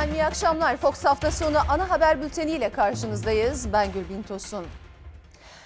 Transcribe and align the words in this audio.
Efendim 0.00 0.16
iyi 0.20 0.24
akşamlar. 0.24 0.76
Fox 0.76 1.04
hafta 1.04 1.30
sonu 1.30 1.58
ana 1.68 1.90
haber 1.90 2.22
bülteni 2.22 2.50
ile 2.50 2.72
karşınızdayız. 2.72 3.72
Ben 3.72 3.92
Gülbin 3.92 4.22
Tosun. 4.22 4.66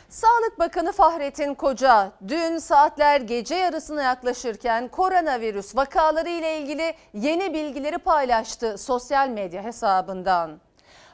Sağlık 0.08 0.58
Bakanı 0.58 0.92
Fahrettin 0.92 1.54
Koca 1.54 2.12
dün 2.28 2.58
saatler 2.58 3.20
gece 3.20 3.55
yarısına 3.55 4.02
yaklaşırken 4.02 4.89
koronavirüs 4.89 5.76
vakaları 5.76 6.28
ile 6.28 6.58
ilgili 6.58 6.94
yeni 7.12 7.55
bilgileri 7.55 7.99
paylaştı 7.99 8.79
sosyal 8.79 9.29
medya 9.29 9.62
hesabından. 9.62 10.61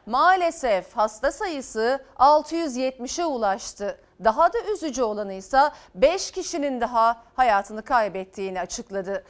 Maalesef 0.06 0.96
hasta 0.96 1.32
sayısı 1.32 2.04
670'e 2.18 3.24
ulaştı. 3.24 3.98
Daha 4.24 4.52
da 4.52 4.58
üzücü 4.74 5.02
olanı 5.02 5.32
ise 5.32 5.60
5 5.94 6.30
kişinin 6.30 6.80
daha 6.80 7.22
hayatını 7.36 7.82
kaybettiğini 7.82 8.60
açıkladı. 8.60 9.24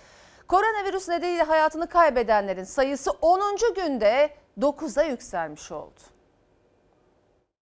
Koronavirüs 0.50 1.08
nedeniyle 1.08 1.42
hayatını 1.42 1.88
kaybedenlerin 1.88 2.64
sayısı 2.64 3.10
10. 3.10 3.40
günde 3.76 4.30
9'a 4.58 5.02
yükselmiş 5.02 5.72
oldu. 5.72 6.00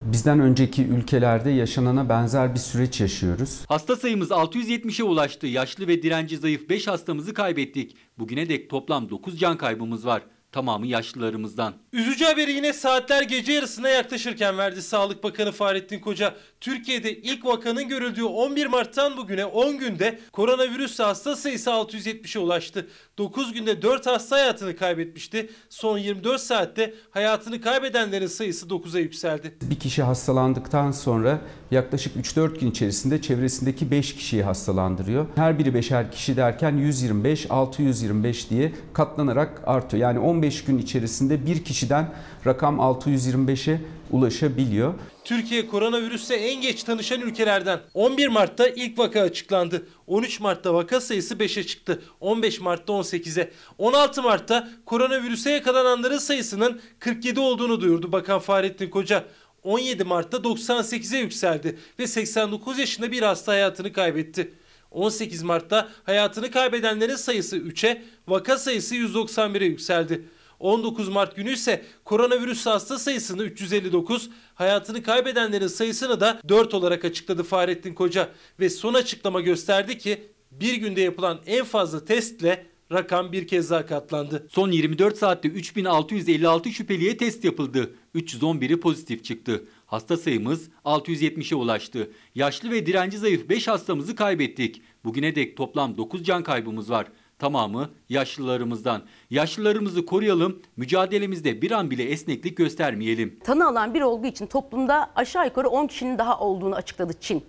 Bizden 0.01 0.39
önceki 0.39 0.87
ülkelerde 0.87 1.49
yaşanana 1.49 2.09
benzer 2.09 2.53
bir 2.53 2.59
süreç 2.59 3.01
yaşıyoruz. 3.01 3.65
Hasta 3.67 3.95
sayımız 3.95 4.31
670'e 4.31 5.03
ulaştı. 5.03 5.47
Yaşlı 5.47 5.87
ve 5.87 6.01
direnci 6.01 6.37
zayıf 6.37 6.69
5 6.69 6.87
hastamızı 6.87 7.33
kaybettik. 7.33 7.97
Bugüne 8.19 8.49
dek 8.49 8.69
toplam 8.69 9.09
9 9.09 9.39
can 9.39 9.57
kaybımız 9.57 10.05
var. 10.05 10.21
Tamamı 10.51 10.87
yaşlılarımızdan. 10.87 11.73
Üzücü 11.93 12.25
haberi 12.25 12.51
yine 12.51 12.73
saatler 12.73 13.21
gece 13.21 13.53
yarısına 13.53 13.89
yaklaşırken 13.89 14.57
verdi 14.57 14.81
Sağlık 14.81 15.23
Bakanı 15.23 15.51
Fahrettin 15.51 15.99
Koca. 15.99 16.35
Türkiye'de 16.61 17.17
ilk 17.17 17.45
vakanın 17.45 17.87
görüldüğü 17.87 18.23
11 18.23 18.65
Mart'tan 18.65 19.17
bugüne 19.17 19.45
10 19.45 19.77
günde 19.77 20.19
koronavirüs 20.31 20.99
hasta 20.99 21.35
sayısı 21.35 21.69
670'e 21.69 22.39
ulaştı. 22.39 22.87
9 23.17 23.53
günde 23.53 23.81
4 23.81 24.07
hasta 24.07 24.35
hayatını 24.35 24.75
kaybetmişti. 24.75 25.49
Son 25.69 25.97
24 25.97 26.41
saatte 26.41 26.93
hayatını 27.09 27.61
kaybedenlerin 27.61 28.27
sayısı 28.27 28.65
9'a 28.65 28.99
yükseldi. 28.99 29.57
Bir 29.61 29.79
kişi 29.79 30.03
hastalandıktan 30.03 30.91
sonra 30.91 31.41
yaklaşık 31.71 32.15
3-4 32.15 32.59
gün 32.59 32.71
içerisinde 32.71 33.21
çevresindeki 33.21 33.91
5 33.91 34.15
kişiyi 34.15 34.43
hastalandırıyor. 34.43 35.25
Her 35.35 35.59
biri 35.59 35.69
5'er 35.69 36.11
kişi 36.11 36.37
derken 36.37 36.77
125, 36.77 37.51
625 37.51 38.49
diye 38.49 38.71
katlanarak 38.93 39.61
artıyor. 39.65 40.03
Yani 40.03 40.19
15 40.37 40.63
gün 40.63 40.77
içerisinde 40.77 41.45
bir 41.45 41.63
kişiden 41.63 42.13
rakam 42.45 42.77
625'e 42.79 43.81
ulaşabiliyor. 44.11 44.93
Türkiye 45.23 45.67
koronavirüsle 45.67 46.35
en 46.35 46.61
geç 46.61 46.83
tanışan 46.83 47.21
ülkelerden. 47.21 47.79
11 47.93 48.27
Mart'ta 48.27 48.67
ilk 48.67 48.99
vaka 48.99 49.21
açıklandı. 49.21 49.87
13 50.07 50.39
Mart'ta 50.39 50.73
vaka 50.73 51.01
sayısı 51.01 51.35
5'e 51.35 51.63
çıktı. 51.63 52.01
15 52.19 52.61
Mart'ta 52.61 52.93
18'e. 52.93 53.51
16 53.77 54.21
Mart'ta 54.21 54.69
koronavirüse 54.85 55.51
yakalananların 55.51 56.17
sayısının 56.17 56.81
47 56.99 57.39
olduğunu 57.39 57.81
duyurdu 57.81 58.11
Bakan 58.11 58.39
Fahrettin 58.39 58.89
Koca. 58.89 59.23
17 59.63 60.03
Mart'ta 60.03 60.37
98'e 60.37 61.19
yükseldi 61.19 61.77
ve 61.99 62.07
89 62.07 62.79
yaşında 62.79 63.11
bir 63.11 63.21
hasta 63.21 63.51
hayatını 63.51 63.93
kaybetti. 63.93 64.53
18 64.91 65.43
Mart'ta 65.43 65.89
hayatını 66.03 66.51
kaybedenlerin 66.51 67.15
sayısı 67.15 67.57
3'e, 67.57 68.03
vaka 68.27 68.57
sayısı 68.57 68.95
191'e 68.95 69.65
yükseldi. 69.65 70.27
19 70.59 71.09
Mart 71.09 71.35
günü 71.35 71.51
ise 71.51 71.85
koronavirüs 72.05 72.65
hasta 72.65 72.99
sayısını 72.99 73.43
359, 73.43 74.29
hayatını 74.55 75.03
kaybedenlerin 75.03 75.67
sayısını 75.67 76.19
da 76.19 76.41
4 76.49 76.73
olarak 76.73 77.05
açıkladı 77.05 77.43
Fahrettin 77.43 77.93
Koca 77.93 78.29
ve 78.59 78.69
son 78.69 78.93
açıklama 78.93 79.41
gösterdi 79.41 79.97
ki 79.97 80.23
bir 80.51 80.75
günde 80.75 81.01
yapılan 81.01 81.39
en 81.45 81.65
fazla 81.65 82.05
testle 82.05 82.65
rakam 82.91 83.31
bir 83.31 83.47
kez 83.47 83.69
daha 83.69 83.85
katlandı. 83.85 84.47
Son 84.49 84.71
24 84.71 85.17
saatte 85.17 85.49
3656 85.49 86.69
şüpheliye 86.69 87.17
test 87.17 87.43
yapıldı. 87.43 87.95
311'i 88.15 88.79
pozitif 88.79 89.23
çıktı. 89.23 89.63
Hasta 89.87 90.17
sayımız 90.17 90.69
670'e 90.85 91.55
ulaştı. 91.55 92.11
Yaşlı 92.35 92.71
ve 92.71 92.85
direnci 92.85 93.17
zayıf 93.17 93.49
5 93.49 93.67
hastamızı 93.67 94.15
kaybettik. 94.15 94.81
Bugüne 95.03 95.35
dek 95.35 95.57
toplam 95.57 95.97
9 95.97 96.23
can 96.23 96.43
kaybımız 96.43 96.91
var. 96.91 97.07
Tamamı 97.39 97.89
yaşlılarımızdan. 98.09 99.01
Yaşlılarımızı 99.29 100.05
koruyalım, 100.05 100.61
mücadelemizde 100.77 101.61
bir 101.61 101.71
an 101.71 101.91
bile 101.91 102.03
esneklik 102.03 102.57
göstermeyelim. 102.57 103.39
Tanı 103.43 103.67
alan 103.67 103.93
bir 103.93 104.01
olgu 104.01 104.27
için 104.27 104.47
toplumda 104.47 105.11
aşağı 105.15 105.45
yukarı 105.45 105.69
10 105.69 105.87
kişinin 105.87 106.17
daha 106.17 106.39
olduğunu 106.39 106.75
açıkladı 106.75 107.13
Çin. 107.19 107.43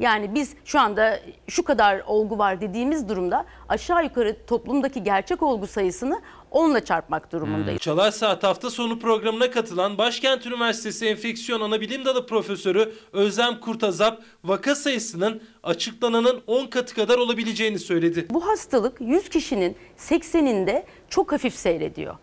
Yani 0.00 0.34
biz 0.34 0.54
şu 0.64 0.80
anda 0.80 1.20
şu 1.46 1.64
kadar 1.64 2.02
olgu 2.06 2.38
var 2.38 2.60
dediğimiz 2.60 3.08
durumda 3.08 3.46
aşağı 3.68 4.04
yukarı 4.04 4.36
toplumdaki 4.46 5.02
gerçek 5.02 5.42
olgu 5.42 5.66
sayısını 5.66 6.20
10'la 6.52 6.84
çarpmak 6.84 7.32
durumundayız. 7.32 7.80
Çalar 7.80 8.10
Saat 8.10 8.42
hafta 8.42 8.70
sonu 8.70 8.98
programına 8.98 9.50
katılan 9.50 9.98
Başkent 9.98 10.46
Üniversitesi 10.46 11.06
Enfeksiyon 11.06 11.60
Anabilim 11.60 12.04
Dalı 12.04 12.26
Profesörü 12.26 12.92
Özlem 13.12 13.60
Kurtazap 13.60 14.22
vaka 14.44 14.74
sayısının 14.74 15.42
açıklananın 15.62 16.42
10 16.46 16.66
katı 16.66 16.94
kadar 16.94 17.18
olabileceğini 17.18 17.78
söyledi. 17.78 18.26
Bu 18.30 18.46
hastalık 18.46 19.00
100 19.00 19.28
kişinin 19.28 19.76
80'inde 19.98 20.82
çok 21.10 21.32
hafif 21.32 21.54
seyrediyor. 21.54 22.16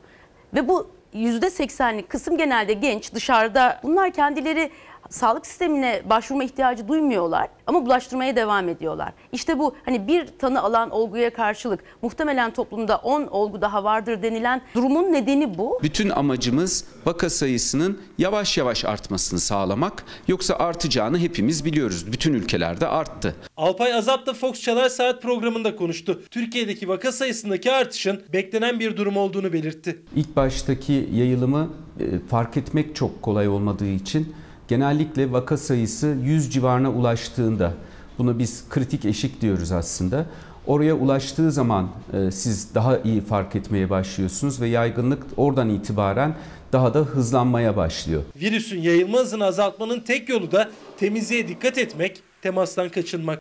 Ve 0.53 0.67
bu 0.67 0.87
%80'lik 1.13 2.09
kısım 2.09 2.37
genelde 2.37 2.73
genç 2.73 3.13
dışarıda. 3.13 3.79
Bunlar 3.83 4.13
kendileri 4.13 4.71
sağlık 5.09 5.47
sistemine 5.47 6.01
başvurma 6.09 6.43
ihtiyacı 6.43 6.87
duymuyorlar 6.87 7.47
ama 7.67 7.85
bulaştırmaya 7.85 8.35
devam 8.35 8.69
ediyorlar. 8.69 9.13
İşte 9.31 9.59
bu 9.59 9.75
hani 9.85 10.07
bir 10.07 10.27
tanı 10.27 10.61
alan 10.61 10.89
olguya 10.89 11.33
karşılık 11.33 11.79
muhtemelen 12.01 12.53
toplumda 12.53 12.97
10 12.97 13.27
olgu 13.27 13.61
daha 13.61 13.83
vardır 13.83 14.21
denilen 14.21 14.61
durumun 14.75 15.13
nedeni 15.13 15.57
bu. 15.57 15.79
Bütün 15.83 16.09
amacımız 16.09 16.85
vaka 17.05 17.29
sayısının 17.29 18.01
yavaş 18.17 18.57
yavaş 18.57 18.85
artmasını 18.85 19.39
sağlamak. 19.39 20.05
Yoksa 20.27 20.55
artacağını 20.55 21.19
hepimiz 21.19 21.65
biliyoruz. 21.65 22.11
Bütün 22.11 22.33
ülkelerde 22.33 22.87
arttı. 22.87 23.35
Alpay 23.57 23.93
Azap 23.93 24.25
da 24.25 24.33
Fox 24.33 24.61
Çalar 24.61 24.89
Saat 24.89 25.21
programında 25.21 25.75
konuştu. 25.75 26.21
Türkiye'deki 26.31 26.87
vaka 26.87 27.11
sayısındaki 27.11 27.71
artışın 27.71 28.21
beklenen 28.33 28.79
bir 28.79 28.97
durum 28.97 29.17
olduğunu 29.17 29.53
belirtti. 29.53 29.99
İlk 30.15 30.35
baştaki 30.35 31.09
yayılımı 31.13 31.69
e, 31.99 32.03
fark 32.29 32.57
etmek 32.57 32.95
çok 32.95 33.21
kolay 33.21 33.47
olmadığı 33.47 33.89
için 33.89 34.35
genellikle 34.67 35.31
vaka 35.31 35.57
sayısı 35.57 36.07
100 36.07 36.53
civarına 36.53 36.91
ulaştığında 36.91 37.73
buna 38.17 38.39
biz 38.39 38.69
kritik 38.69 39.05
eşik 39.05 39.41
diyoruz 39.41 39.71
aslında. 39.71 40.25
Oraya 40.67 40.93
ulaştığı 40.93 41.51
zaman 41.51 41.89
e, 42.13 42.31
siz 42.31 42.75
daha 42.75 42.97
iyi 42.97 43.21
fark 43.21 43.55
etmeye 43.55 43.89
başlıyorsunuz 43.89 44.61
ve 44.61 44.67
yaygınlık 44.67 45.23
oradan 45.37 45.69
itibaren 45.69 46.35
daha 46.73 46.93
da 46.93 46.99
hızlanmaya 46.99 47.77
başlıyor. 47.77 48.23
Virüsün 48.35 48.81
yayılma 48.81 49.17
hızını 49.17 49.45
azaltmanın 49.45 49.99
tek 49.99 50.29
yolu 50.29 50.51
da 50.51 50.69
temizliğe 50.97 51.47
dikkat 51.47 51.77
etmek, 51.77 52.23
temastan 52.41 52.89
kaçınmak. 52.89 53.39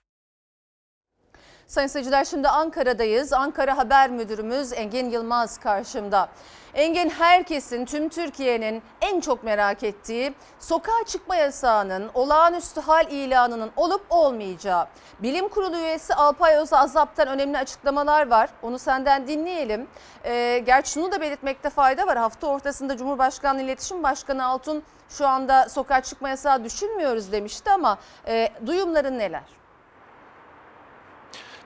Sayın 1.67 1.89
seyirciler 1.89 2.25
şimdi 2.25 2.49
Ankara'dayız. 2.49 3.33
Ankara 3.33 3.79
Haber 3.79 4.11
Müdürümüz 4.11 4.73
Engin 4.73 5.11
Yılmaz 5.11 5.59
karşımda. 5.59 6.29
Engin 6.75 7.11
herkesin, 7.11 7.85
tüm 7.85 8.09
Türkiye'nin 8.09 8.83
en 9.01 9.21
çok 9.21 9.45
merak 9.45 9.83
ettiği 9.83 10.35
sokağa 10.61 11.05
çıkma 11.07 11.37
yasağının, 11.37 12.11
olağanüstü 12.15 12.81
hal 12.81 13.11
ilanının 13.11 13.71
olup 13.77 14.07
olmayacağı. 14.11 14.87
Bilim 15.19 15.49
Kurulu 15.49 15.77
üyesi 15.77 16.15
Alpay 16.15 16.57
Azap'tan 16.57 17.29
önemli 17.29 17.59
açıklamalar 17.59 18.31
var. 18.31 18.51
Onu 18.63 18.79
senden 18.79 19.29
dinleyelim. 19.29 19.87
E, 20.25 20.63
gerçi 20.67 20.91
şunu 20.91 21.13
da 21.13 21.21
belirtmekte 21.21 21.71
fayda 21.71 22.07
var. 22.07 22.19
Hafta 22.19 22.47
ortasında 22.47 22.97
Cumhurbaşkanlığı 22.97 23.63
İletişim 23.63 24.03
Başkanı 24.03 24.47
Altun 24.47 24.83
şu 25.09 25.27
anda 25.29 25.69
sokağa 25.69 26.01
çıkma 26.01 26.29
yasağı 26.29 26.65
düşünmüyoruz 26.65 27.33
demişti 27.33 27.71
ama 27.71 27.99
e, 28.27 28.49
duyumların 28.67 29.19
neler? 29.19 29.62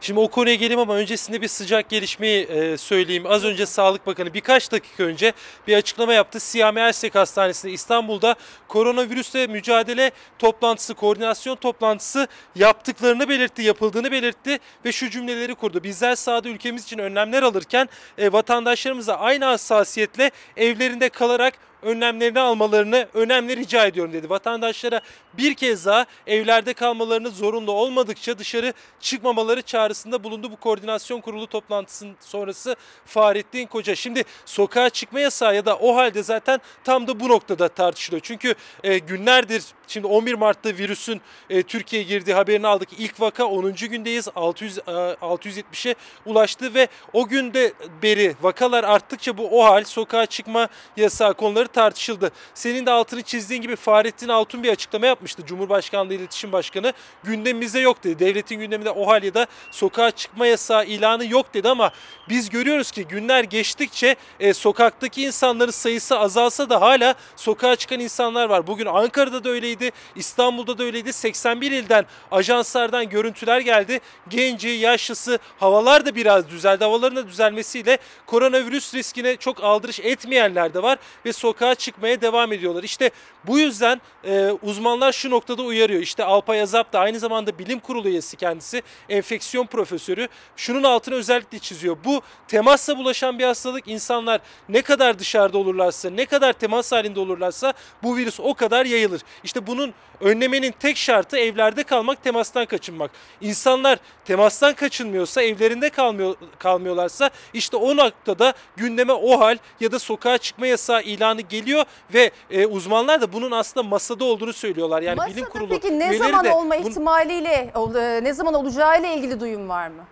Şimdi 0.00 0.20
o 0.20 0.28
konuya 0.28 0.54
geleyim 0.54 0.80
ama 0.80 0.94
öncesinde 0.94 1.42
bir 1.42 1.48
sıcak 1.48 1.88
gelişmeyi 1.88 2.44
e, 2.44 2.76
söyleyeyim. 2.76 3.26
Az 3.26 3.44
önce 3.44 3.66
Sağlık 3.66 4.06
Bakanı 4.06 4.34
birkaç 4.34 4.72
dakika 4.72 5.04
önce 5.04 5.32
bir 5.66 5.76
açıklama 5.76 6.12
yaptı. 6.12 6.40
Siyami 6.40 6.80
Ersek 6.80 7.14
Hastanesi'nde 7.14 7.72
İstanbul'da 7.72 8.34
koronavirüsle 8.68 9.46
mücadele 9.46 10.10
toplantısı, 10.38 10.94
koordinasyon 10.94 11.56
toplantısı 11.56 12.28
yaptıklarını 12.54 13.28
belirtti, 13.28 13.62
yapıldığını 13.62 14.12
belirtti 14.12 14.58
ve 14.84 14.92
şu 14.92 15.10
cümleleri 15.10 15.54
kurdu. 15.54 15.84
Bizler 15.84 16.14
sahada 16.14 16.48
ülkemiz 16.48 16.84
için 16.84 16.98
önlemler 16.98 17.42
alırken 17.42 17.88
e, 18.18 18.32
vatandaşlarımıza 18.32 19.14
aynı 19.14 19.44
hassasiyetle 19.44 20.30
evlerinde 20.56 21.08
kalarak 21.08 21.54
önlemlerini 21.82 22.40
almalarını 22.40 23.08
önemli 23.14 23.56
rica 23.56 23.86
ediyorum 23.86 24.12
dedi. 24.12 24.30
Vatandaşlara 24.30 25.00
bir 25.38 25.54
kez 25.54 25.86
daha 25.86 26.06
evlerde 26.26 26.74
kalmalarını 26.74 27.30
zorunlu 27.30 27.72
olmadıkça 27.72 28.38
dışarı 28.38 28.72
çıkmamaları 29.00 29.62
çağrısında 29.62 30.24
bulundu 30.24 30.50
bu 30.50 30.56
koordinasyon 30.56 31.20
kurulu 31.20 31.46
toplantısının 31.46 32.16
sonrası 32.20 32.76
Fahrettin 33.04 33.66
Koca. 33.66 33.94
Şimdi 33.94 34.24
sokağa 34.44 34.90
çıkma 34.90 35.20
yasağı 35.20 35.54
ya 35.54 35.66
da 35.66 35.76
o 35.76 35.96
halde 35.96 36.22
zaten 36.22 36.60
tam 36.84 37.06
da 37.06 37.20
bu 37.20 37.28
noktada 37.28 37.68
tartışılıyor. 37.68 38.22
Çünkü 38.24 38.54
e, 38.84 38.98
günlerdir 38.98 39.64
şimdi 39.86 40.06
11 40.06 40.34
Mart'ta 40.34 40.68
virüsün 40.68 41.20
e, 41.50 41.62
Türkiye'ye 41.62 42.08
girdiği 42.08 42.34
haberini 42.34 42.66
aldık. 42.66 42.88
İlk 42.98 43.20
vaka 43.20 43.44
10. 43.44 43.74
gündeyiz. 43.74 44.28
600 44.36 44.78
e, 44.78 44.80
670'e 44.80 45.94
ulaştı 46.26 46.74
ve 46.74 46.88
o 47.12 47.28
günde 47.28 47.72
beri 48.02 48.34
vakalar 48.42 48.84
arttıkça 48.84 49.38
bu 49.38 49.60
o 49.60 49.64
hal 49.64 49.84
sokağa 49.84 50.26
çıkma 50.26 50.68
yasağı 50.96 51.34
konuları 51.34 51.68
tartışıldı. 51.68 52.30
Senin 52.54 52.86
de 52.86 52.90
altını 52.90 53.22
çizdiğin 53.22 53.62
gibi 53.62 53.76
Fahrettin 53.76 54.28
Altun 54.28 54.62
bir 54.62 54.72
açıklama 54.72 55.06
yapmıştı. 55.26 55.46
Cumhurbaşkanlığı 55.46 56.14
İletişim 56.14 56.52
Başkanı 56.52 56.92
gündemimizde 57.24 57.80
yok 57.80 58.04
dedi. 58.04 58.18
Devletin 58.18 58.56
gündeminde 58.56 58.90
o 58.90 59.06
hal 59.06 59.22
ya 59.22 59.34
da 59.34 59.46
sokağa 59.70 60.10
çıkma 60.10 60.46
yasağı 60.46 60.84
ilanı 60.84 61.26
yok 61.26 61.54
dedi 61.54 61.68
ama 61.68 61.90
biz 62.28 62.50
görüyoruz 62.50 62.90
ki 62.90 63.04
günler 63.04 63.44
geçtikçe 63.44 64.16
e, 64.40 64.54
sokaktaki 64.54 65.22
insanların 65.22 65.70
sayısı 65.70 66.18
azalsa 66.18 66.70
da 66.70 66.80
hala 66.80 67.14
sokağa 67.36 67.76
çıkan 67.76 68.00
insanlar 68.00 68.48
var. 68.48 68.66
Bugün 68.66 68.86
Ankara'da 68.86 69.44
da 69.44 69.50
öyleydi, 69.50 69.90
İstanbul'da 70.16 70.78
da 70.78 70.84
öyleydi. 70.84 71.12
81 71.12 71.72
ilden 71.72 72.06
ajanslardan 72.30 73.08
görüntüler 73.08 73.60
geldi. 73.60 74.00
Genci, 74.28 74.68
yaşlısı, 74.68 75.38
havalar 75.58 76.06
da 76.06 76.14
biraz 76.14 76.48
düzeldi. 76.48 76.84
Havaların 76.84 77.16
da 77.16 77.28
düzelmesiyle 77.28 77.98
koronavirüs 78.26 78.94
riskine 78.94 79.36
çok 79.36 79.64
aldırış 79.64 80.00
etmeyenler 80.00 80.74
de 80.74 80.82
var 80.82 80.98
ve 81.24 81.32
sokağa 81.32 81.74
çıkmaya 81.74 82.20
devam 82.20 82.52
ediyorlar. 82.52 82.82
İşte 82.82 83.10
bu 83.46 83.58
yüzden 83.58 84.00
e, 84.24 84.50
uzmanlar 84.62 85.12
şu 85.16 85.30
noktada 85.30 85.62
uyarıyor. 85.62 86.00
İşte 86.00 86.24
Alpay 86.24 86.62
Azap 86.62 86.92
da 86.92 87.00
aynı 87.00 87.18
zamanda 87.18 87.58
bilim 87.58 87.80
kurulu 87.80 88.08
üyesi 88.08 88.36
kendisi, 88.36 88.82
enfeksiyon 89.08 89.66
profesörü. 89.66 90.28
Şunun 90.56 90.82
altını 90.82 91.14
özellikle 91.14 91.58
çiziyor. 91.58 91.96
Bu 92.04 92.20
temasla 92.48 92.98
bulaşan 92.98 93.38
bir 93.38 93.44
hastalık. 93.44 93.88
İnsanlar 93.88 94.40
ne 94.68 94.82
kadar 94.82 95.18
dışarıda 95.18 95.58
olurlarsa, 95.58 96.10
ne 96.10 96.26
kadar 96.26 96.52
temas 96.52 96.92
halinde 96.92 97.20
olurlarsa 97.20 97.72
bu 98.02 98.16
virüs 98.16 98.40
o 98.40 98.54
kadar 98.54 98.86
yayılır. 98.86 99.20
İşte 99.44 99.66
bunun 99.66 99.94
önlemenin 100.20 100.74
tek 100.80 100.96
şartı 100.96 101.36
evlerde 101.36 101.82
kalmak, 101.82 102.24
temastan 102.24 102.66
kaçınmak. 102.66 103.10
İnsanlar 103.40 103.98
temastan 104.24 104.74
kaçınmıyorsa, 104.74 105.42
evlerinde 105.42 105.90
kalmıyor, 105.90 106.34
kalmıyorlarsa 106.58 107.30
işte 107.54 107.76
o 107.76 107.96
noktada 107.96 108.54
gündeme 108.76 109.12
o 109.12 109.40
hal 109.40 109.58
ya 109.80 109.92
da 109.92 109.98
sokağa 109.98 110.38
çıkma 110.38 110.66
yasağı 110.66 111.02
ilanı 111.02 111.40
geliyor 111.40 111.84
ve 112.14 112.30
e, 112.50 112.66
uzmanlar 112.66 113.20
da 113.20 113.32
bunun 113.32 113.50
aslında 113.50 113.88
masada 113.88 114.24
olduğunu 114.24 114.52
söylüyorlar. 114.52 115.02
Yani 115.06 115.16
Masada 115.16 115.36
bilim 115.36 115.48
kurulu 115.48 115.68
peki 115.68 115.98
ne 115.98 116.18
zaman 116.18 116.44
de 116.44 116.52
olma 116.52 116.76
bun- 116.76 116.90
ihtimaliyle, 116.90 117.72
e, 117.96 118.24
ne 118.24 118.32
zaman 118.32 118.54
olacağıyla 118.54 119.08
ilgili 119.08 119.40
duyum 119.40 119.68
var 119.68 119.88
mı? 119.88 120.04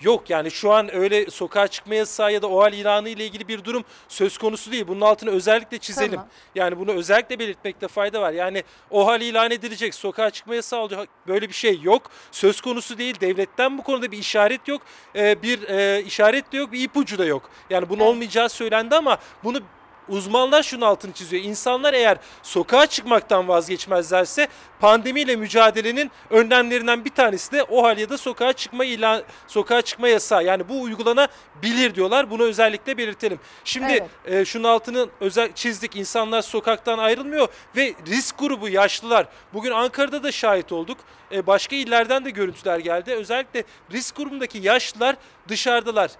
Yok 0.00 0.30
yani 0.30 0.50
şu 0.50 0.72
an 0.72 0.94
öyle 0.94 1.30
sokağa 1.30 1.68
çıkma 1.68 1.94
yasağı 1.94 2.32
ya 2.32 2.42
da 2.42 2.46
o 2.46 2.62
hal 2.62 2.72
ilanı 2.72 3.08
ile 3.08 3.24
ilgili 3.26 3.48
bir 3.48 3.64
durum 3.64 3.84
söz 4.08 4.38
konusu 4.38 4.72
değil. 4.72 4.88
Bunun 4.88 5.00
altını 5.00 5.30
özellikle 5.30 5.78
çizelim. 5.78 6.10
Tamam. 6.10 6.28
Yani 6.54 6.78
bunu 6.78 6.92
özellikle 6.92 7.38
belirtmekte 7.38 7.88
fayda 7.88 8.20
var. 8.20 8.32
Yani 8.32 8.62
o 8.90 9.06
hal 9.06 9.20
ilan 9.20 9.50
edilecek, 9.50 9.94
sokağa 9.94 10.30
çıkma 10.30 10.54
yasağı 10.54 10.80
olacak 10.80 11.08
böyle 11.26 11.48
bir 11.48 11.54
şey 11.54 11.80
yok. 11.82 12.02
Söz 12.30 12.60
konusu 12.60 12.98
değil. 12.98 13.20
Devletten 13.20 13.78
bu 13.78 13.82
konuda 13.82 14.10
bir 14.12 14.18
işaret 14.18 14.68
yok. 14.68 14.82
Ee, 15.16 15.42
bir 15.42 15.68
e, 15.68 16.02
işaret 16.02 16.52
de 16.52 16.56
yok, 16.56 16.72
bir 16.72 16.80
ipucu 16.80 17.18
da 17.18 17.24
yok. 17.24 17.50
Yani 17.70 17.88
bunun 17.88 18.00
Evet. 18.00 18.08
olmayacağı 18.10 18.48
söylendi 18.48 18.94
ama 18.96 19.18
bunu 19.44 19.58
Uzmanlar 20.08 20.62
şunun 20.62 20.82
altını 20.86 21.12
çiziyor. 21.12 21.44
İnsanlar 21.44 21.94
eğer 21.94 22.18
sokağa 22.42 22.86
çıkmaktan 22.86 23.48
vazgeçmezlerse 23.48 24.48
pandemiyle 24.80 25.36
mücadelenin 25.36 26.10
önlemlerinden 26.30 27.04
bir 27.04 27.10
tanesi 27.10 27.52
de 27.52 27.62
o 27.62 27.82
hal 27.84 27.98
ya 27.98 28.08
da 28.10 28.18
sokağa 28.18 28.52
çıkma 28.52 28.84
ilan 28.84 29.22
sokağa 29.46 29.82
çıkma 29.82 30.08
yasağı. 30.08 30.44
Yani 30.44 30.68
bu 30.68 30.82
uygulanabilir 30.82 31.94
diyorlar. 31.94 32.30
Bunu 32.30 32.42
özellikle 32.42 32.98
belirtelim. 32.98 33.40
Şimdi 33.64 33.92
Evet. 33.92 34.40
e, 34.40 34.44
şunun 34.44 34.64
altını 34.64 35.08
özel 35.20 35.52
çizdik. 35.52 35.96
İnsanlar 35.96 36.42
sokaktan 36.42 36.98
ayrılmıyor 36.98 37.48
ve 37.76 37.94
risk 38.06 38.38
grubu 38.38 38.68
yaşlılar. 38.68 39.26
Bugün 39.54 39.70
Ankara'da 39.70 40.22
da 40.22 40.32
şahit 40.32 40.72
olduk. 40.72 40.98
E, 41.32 41.46
başka 41.46 41.76
illerden 41.76 42.24
de 42.24 42.30
görüntüler 42.30 42.78
geldi. 42.78 43.12
Özellikle 43.12 43.64
risk 43.92 44.16
grubundaki 44.16 44.58
yaşlılar 44.58 45.16
dışarıdalar. 45.48 46.10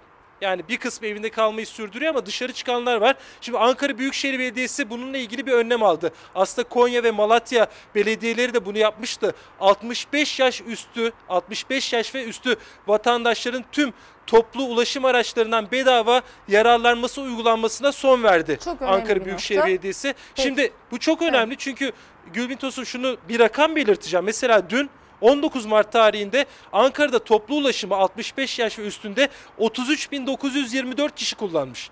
Yani 0.41 0.67
bir 0.69 0.77
kısmı 0.77 1.07
evinde 1.07 1.29
kalmayı 1.29 1.67
sürdürüyor 1.67 2.09
ama 2.09 2.25
dışarı 2.25 2.53
çıkanlar 2.53 2.97
var. 2.97 3.15
Şimdi 3.41 3.57
Ankara 3.57 3.97
Büyükşehir 3.97 4.39
Belediyesi 4.39 4.89
bununla 4.89 5.17
ilgili 5.17 5.45
bir 5.45 5.51
önlem 5.51 5.83
aldı. 5.83 6.13
Aslında 6.35 6.69
Konya 6.69 7.03
ve 7.03 7.11
Malatya 7.11 7.67
belediyeleri 7.95 8.53
de 8.53 8.65
bunu 8.65 8.77
yapmıştı. 8.77 9.33
65 9.59 10.39
yaş 10.39 10.61
üstü, 10.61 11.13
65 11.29 11.93
yaş 11.93 12.15
ve 12.15 12.25
üstü 12.25 12.55
vatandaşların 12.87 13.65
tüm 13.71 13.93
toplu 14.27 14.63
ulaşım 14.63 15.05
araçlarından 15.05 15.71
bedava 15.71 16.21
yararlanması 16.47 17.21
uygulanmasına 17.21 17.91
son 17.91 18.23
verdi. 18.23 18.59
Çok 18.65 18.81
Ankara 18.81 19.25
Büyükşehir 19.25 19.59
nokta. 19.59 19.69
Belediyesi. 19.69 20.13
Peki. 20.35 20.47
Şimdi 20.47 20.71
bu 20.91 20.99
çok 20.99 21.21
önemli 21.21 21.57
çünkü 21.57 21.91
Gülbin 22.33 22.55
Tosun 22.55 22.83
şunu 22.83 23.17
bir 23.29 23.39
rakam 23.39 23.75
belirteceğim. 23.75 24.25
Mesela 24.25 24.69
dün 24.69 24.89
19 25.21 25.65
Mart 25.65 25.91
tarihinde 25.91 26.45
Ankara'da 26.73 27.19
toplu 27.19 27.55
ulaşımı 27.55 27.95
65 27.95 28.59
yaş 28.59 28.79
ve 28.79 28.87
üstünde 28.87 29.29
33.924 29.59 31.15
kişi 31.15 31.35
kullanmış. 31.35 31.89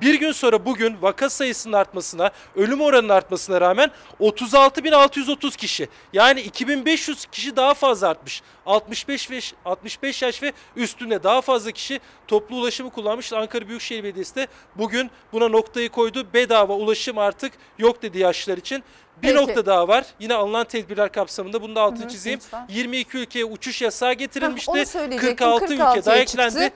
Bir 0.00 0.14
gün 0.14 0.32
sonra 0.32 0.64
bugün 0.64 0.96
vaka 1.02 1.30
sayısının 1.30 1.72
artmasına, 1.72 2.30
ölüm 2.56 2.80
oranının 2.80 3.08
artmasına 3.08 3.60
rağmen 3.60 3.90
36.630 4.20 5.56
kişi. 5.56 5.88
Yani 6.12 6.40
2500 6.40 7.26
kişi 7.26 7.56
daha 7.56 7.74
fazla 7.74 8.08
artmış. 8.08 8.42
65 8.66 9.30
ve 9.30 9.40
65 9.64 10.22
yaş 10.22 10.42
ve 10.42 10.52
üstünde 10.76 11.22
daha 11.22 11.40
fazla 11.40 11.70
kişi 11.70 12.00
toplu 12.28 12.56
ulaşımı 12.56 12.90
kullanmış. 12.90 13.32
Ankara 13.32 13.68
Büyükşehir 13.68 14.04
Belediyesi 14.04 14.34
de 14.36 14.46
bugün 14.76 15.10
buna 15.32 15.48
noktayı 15.48 15.88
koydu. 15.88 16.26
Bedava 16.34 16.72
ulaşım 16.72 17.18
artık 17.18 17.52
yok 17.78 18.02
dedi 18.02 18.18
yaşlılar 18.18 18.58
için. 18.58 18.82
Bir 19.22 19.28
Peki. 19.28 19.36
nokta 19.36 19.66
daha 19.66 19.88
var. 19.88 20.04
Yine 20.20 20.34
alınan 20.34 20.64
tedbirler 20.64 21.12
kapsamında 21.12 21.62
bunu 21.62 21.74
da 21.74 21.80
altını 21.80 22.00
Hı 22.00 22.04
hı, 22.04 22.08
çizeyim. 22.08 22.38
lütfen. 22.38 22.66
22 22.68 23.18
ülkeye 23.18 23.44
uçuş 23.44 23.82
yasağı 23.82 24.08
Hah, 24.12 24.18
getirilmişti. 24.18 24.70
onu 24.70 24.86
söyleyecektim. 24.86 25.36
46, 25.36 25.64
ülke 25.64 25.74
46'ya 25.82 26.04
daha 26.04 26.24
çıktı. 26.24 26.42
eklendi. 26.42 26.70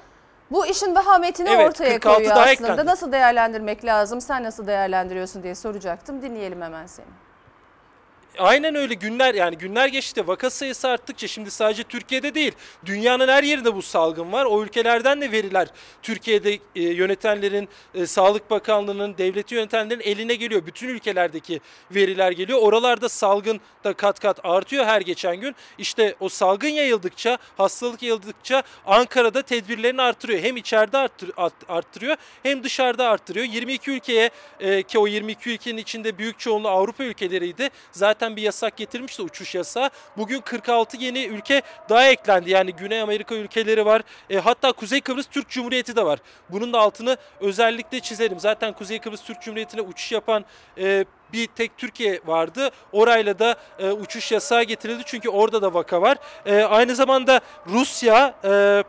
Bu 0.50 0.66
işin 0.66 0.94
vehametini 0.94 1.48
Evet, 1.48 1.68
ortaya 1.68 1.90
46 2.00 2.14
koyuyor 2.16 2.36
aslında. 2.36 2.50
eklendi. 2.50 2.86
Nasıl 2.86 3.12
değerlendirmek 3.12 3.84
lazım? 3.84 4.20
Sen 4.20 4.42
nasıl 4.44 4.66
değerlendiriyorsun 4.66 5.42
diye 5.42 5.54
soracaktım. 5.54 6.22
Dinleyelim 6.22 6.62
hemen 6.62 6.86
seni. 6.86 7.06
Aynen 8.38 8.74
öyle 8.74 8.94
günler 8.94 9.34
yani 9.34 9.58
günler 9.58 9.88
geçti 9.88 10.28
vaka 10.28 10.50
sayısı 10.50 10.88
arttıkça 10.88 11.28
şimdi 11.28 11.50
sadece 11.50 11.82
Türkiye'de 11.82 12.34
değil 12.34 12.52
dünyanın 12.86 13.28
her 13.28 13.42
yerinde 13.42 13.74
bu 13.74 13.82
salgın 13.82 14.32
var. 14.32 14.44
O 14.44 14.62
ülkelerden 14.62 15.20
de 15.20 15.32
veriler 15.32 15.68
Türkiye'de 16.02 16.58
e, 16.76 16.82
yönetenlerin, 16.82 17.68
e, 17.94 18.06
Sağlık 18.06 18.50
Bakanlığı'nın, 18.50 19.18
devleti 19.18 19.54
yönetenlerin 19.54 20.00
eline 20.00 20.34
geliyor. 20.34 20.66
Bütün 20.66 20.88
ülkelerdeki 20.88 21.60
veriler 21.90 22.32
geliyor. 22.32 22.58
Oralarda 22.62 23.08
salgın 23.08 23.60
da 23.84 23.92
kat 23.92 24.20
kat 24.20 24.40
artıyor 24.44 24.84
her 24.84 25.00
geçen 25.00 25.36
gün. 25.36 25.54
İşte 25.78 26.14
o 26.20 26.28
salgın 26.28 26.68
yayıldıkça, 26.68 27.38
hastalık 27.56 28.02
yayıldıkça 28.02 28.62
Ankara'da 28.86 29.42
tedbirlerini 29.42 30.02
artırıyor. 30.02 30.40
Hem 30.40 30.56
içeride 30.56 30.98
arttır, 30.98 31.30
art- 31.36 31.70
arttırıyor 31.70 32.16
hem 32.42 32.64
dışarıda 32.64 33.08
arttırıyor. 33.08 33.46
22 33.46 33.90
ülkeye 33.90 34.30
e, 34.60 34.82
ki 34.82 34.98
o 34.98 35.06
22 35.06 35.50
ülkenin 35.50 35.78
içinde 35.78 36.18
büyük 36.18 36.38
çoğunluğu 36.38 36.68
Avrupa 36.68 37.04
ülkeleriydi. 37.04 37.68
Zaten 37.92 38.21
bir 38.30 38.42
yasak 38.42 38.76
getirmişti 38.76 39.22
uçuş 39.22 39.54
yasağı. 39.54 39.90
Bugün 40.16 40.40
46 40.40 40.96
yeni 40.96 41.24
ülke 41.24 41.62
daha 41.88 42.08
eklendi. 42.08 42.50
Yani 42.50 42.72
Güney 42.72 43.00
Amerika 43.00 43.34
ülkeleri 43.34 43.86
var. 43.86 44.02
E, 44.30 44.38
hatta 44.38 44.72
Kuzey 44.72 45.00
Kıbrıs 45.00 45.26
Türk 45.26 45.48
Cumhuriyeti 45.48 45.96
de 45.96 46.04
var. 46.04 46.18
Bunun 46.48 46.72
da 46.72 46.80
altını 46.80 47.16
özellikle 47.40 48.00
çizelim. 48.00 48.40
Zaten 48.40 48.72
Kuzey 48.72 48.98
Kıbrıs 48.98 49.22
Türk 49.22 49.42
Cumhuriyeti'ne 49.42 49.80
uçuş 49.80 50.12
yapan 50.12 50.44
e, 50.78 51.04
bir 51.32 51.46
tek 51.46 51.78
Türkiye 51.78 52.20
vardı. 52.26 52.70
Orayla 52.92 53.38
da 53.38 53.56
e, 53.78 53.90
uçuş 53.90 54.32
yasağı 54.32 54.62
getirildi 54.62 55.02
çünkü 55.06 55.28
orada 55.28 55.62
da 55.62 55.74
vaka 55.74 56.02
var. 56.02 56.18
E, 56.46 56.62
aynı 56.62 56.94
zamanda 56.94 57.40
Rusya, 57.66 58.34
e, 58.44 58.84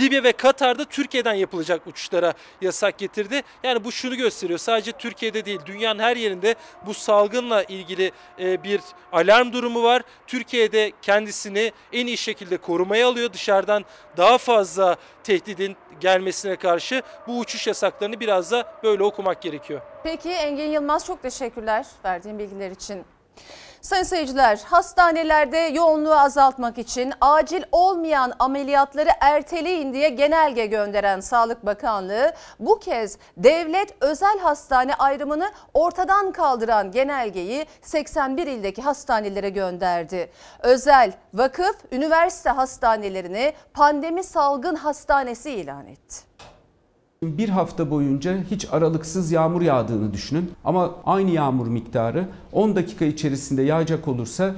Libya 0.00 0.22
ve 0.24 0.32
Katar'da 0.32 0.84
Türkiye'den 0.84 1.34
yapılacak 1.34 1.86
uçuşlara 1.86 2.32
yasak 2.60 2.98
getirdi. 2.98 3.42
Yani 3.62 3.84
bu 3.84 3.92
şunu 3.92 4.16
gösteriyor. 4.16 4.58
Sadece 4.58 4.92
Türkiye'de 4.92 5.44
değil, 5.44 5.60
dünyanın 5.66 5.98
her 5.98 6.16
yerinde 6.16 6.54
bu 6.86 6.94
salgınla 6.94 7.62
ilgili 7.62 8.12
e, 8.38 8.62
bir 8.62 8.80
alarm 9.12 9.52
durumu 9.52 9.82
var. 9.82 10.02
Türkiye'de 10.26 10.92
kendisini 11.02 11.72
en 11.92 12.06
iyi 12.06 12.18
şekilde 12.18 12.56
korumaya 12.56 13.08
alıyor. 13.08 13.32
Dışarıdan 13.32 13.84
daha 14.16 14.38
fazla 14.38 14.96
tehdidin 15.24 15.76
gelmesine 16.00 16.56
karşı 16.56 17.02
bu 17.26 17.38
uçuş 17.38 17.66
yasaklarını 17.66 18.20
biraz 18.20 18.50
da 18.50 18.74
böyle 18.82 19.02
okumak 19.04 19.42
gerekiyor. 19.42 19.80
Peki 20.04 20.30
Engin 20.30 20.70
Yılmaz 20.70 21.06
çok 21.06 21.22
teşekkürler 21.22 21.86
verdiğin 22.04 22.38
bilgiler 22.38 22.70
için. 22.70 23.04
Sayın 23.82 24.02
seyirciler, 24.02 24.60
hastanelerde 24.64 25.58
yoğunluğu 25.58 26.14
azaltmak 26.14 26.78
için 26.78 27.12
acil 27.20 27.62
olmayan 27.72 28.32
ameliyatları 28.38 29.08
erteleyin 29.20 29.92
diye 29.92 30.08
genelge 30.08 30.66
gönderen 30.66 31.20
Sağlık 31.20 31.66
Bakanlığı 31.66 32.32
bu 32.60 32.78
kez 32.78 33.18
devlet 33.36 33.94
özel 34.00 34.38
hastane 34.38 34.94
ayrımını 34.94 35.50
ortadan 35.74 36.32
kaldıran 36.32 36.90
genelgeyi 36.90 37.66
81 37.82 38.46
ildeki 38.46 38.82
hastanelere 38.82 39.50
gönderdi. 39.50 40.30
Özel, 40.60 41.12
vakıf, 41.34 41.76
üniversite 41.92 42.50
hastanelerini 42.50 43.52
pandemi 43.74 44.24
salgın 44.24 44.74
hastanesi 44.74 45.50
ilan 45.50 45.86
etti. 45.86 46.32
Bir 47.22 47.48
hafta 47.48 47.90
boyunca 47.90 48.44
hiç 48.50 48.66
aralıksız 48.72 49.32
yağmur 49.32 49.62
yağdığını 49.62 50.12
düşünün 50.12 50.52
ama 50.64 50.94
aynı 51.04 51.30
yağmur 51.30 51.66
miktarı 51.66 52.28
10 52.52 52.76
dakika 52.76 53.04
içerisinde 53.04 53.62
yağacak 53.62 54.08
olursa 54.08 54.54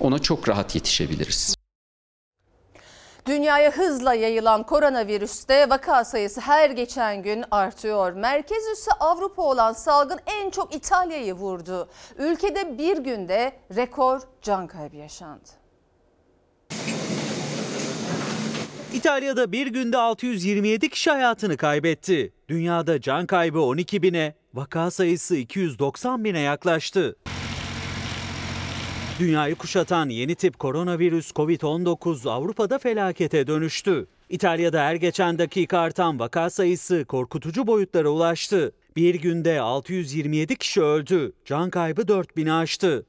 ona 0.00 0.18
çok 0.18 0.48
rahat 0.48 0.74
yetişebiliriz. 0.74 1.54
Dünyaya 3.26 3.70
hızla 3.70 4.14
yayılan 4.14 4.62
koronavirüste 4.62 5.70
vaka 5.70 6.04
sayısı 6.04 6.40
her 6.40 6.70
geçen 6.70 7.22
gün 7.22 7.44
artıyor. 7.50 8.12
Merkez 8.12 8.64
üssü 8.72 8.90
Avrupa 9.00 9.42
olan 9.42 9.72
salgın 9.72 10.20
en 10.26 10.50
çok 10.50 10.74
İtalya'yı 10.74 11.34
vurdu. 11.34 11.88
Ülkede 12.18 12.78
bir 12.78 12.98
günde 12.98 13.52
rekor 13.76 14.20
can 14.42 14.66
kaybı 14.66 14.96
yaşandı. 14.96 15.48
İtalya'da 18.94 19.52
bir 19.52 19.66
günde 19.66 19.98
627 19.98 20.88
kişi 20.88 21.10
hayatını 21.10 21.56
kaybetti. 21.56 22.32
Dünyada 22.48 23.00
can 23.00 23.26
kaybı 23.26 23.60
12 23.60 24.02
bine, 24.02 24.34
vaka 24.54 24.90
sayısı 24.90 25.36
290 25.36 26.24
bine 26.24 26.40
yaklaştı. 26.40 27.16
Dünyayı 29.18 29.54
kuşatan 29.54 30.08
yeni 30.08 30.34
tip 30.34 30.58
koronavirüs 30.58 31.30
COVID-19 31.30 32.30
Avrupa'da 32.30 32.78
felakete 32.78 33.46
dönüştü. 33.46 34.06
İtalya'da 34.28 34.80
her 34.80 34.94
geçen 34.94 35.38
dakika 35.38 35.78
artan 35.78 36.18
vaka 36.18 36.50
sayısı 36.50 37.04
korkutucu 37.04 37.66
boyutlara 37.66 38.08
ulaştı. 38.08 38.72
Bir 38.96 39.14
günde 39.14 39.60
627 39.60 40.56
kişi 40.56 40.82
öldü. 40.82 41.32
Can 41.44 41.70
kaybı 41.70 42.02
4000'i 42.02 42.52
aştı. 42.52 43.06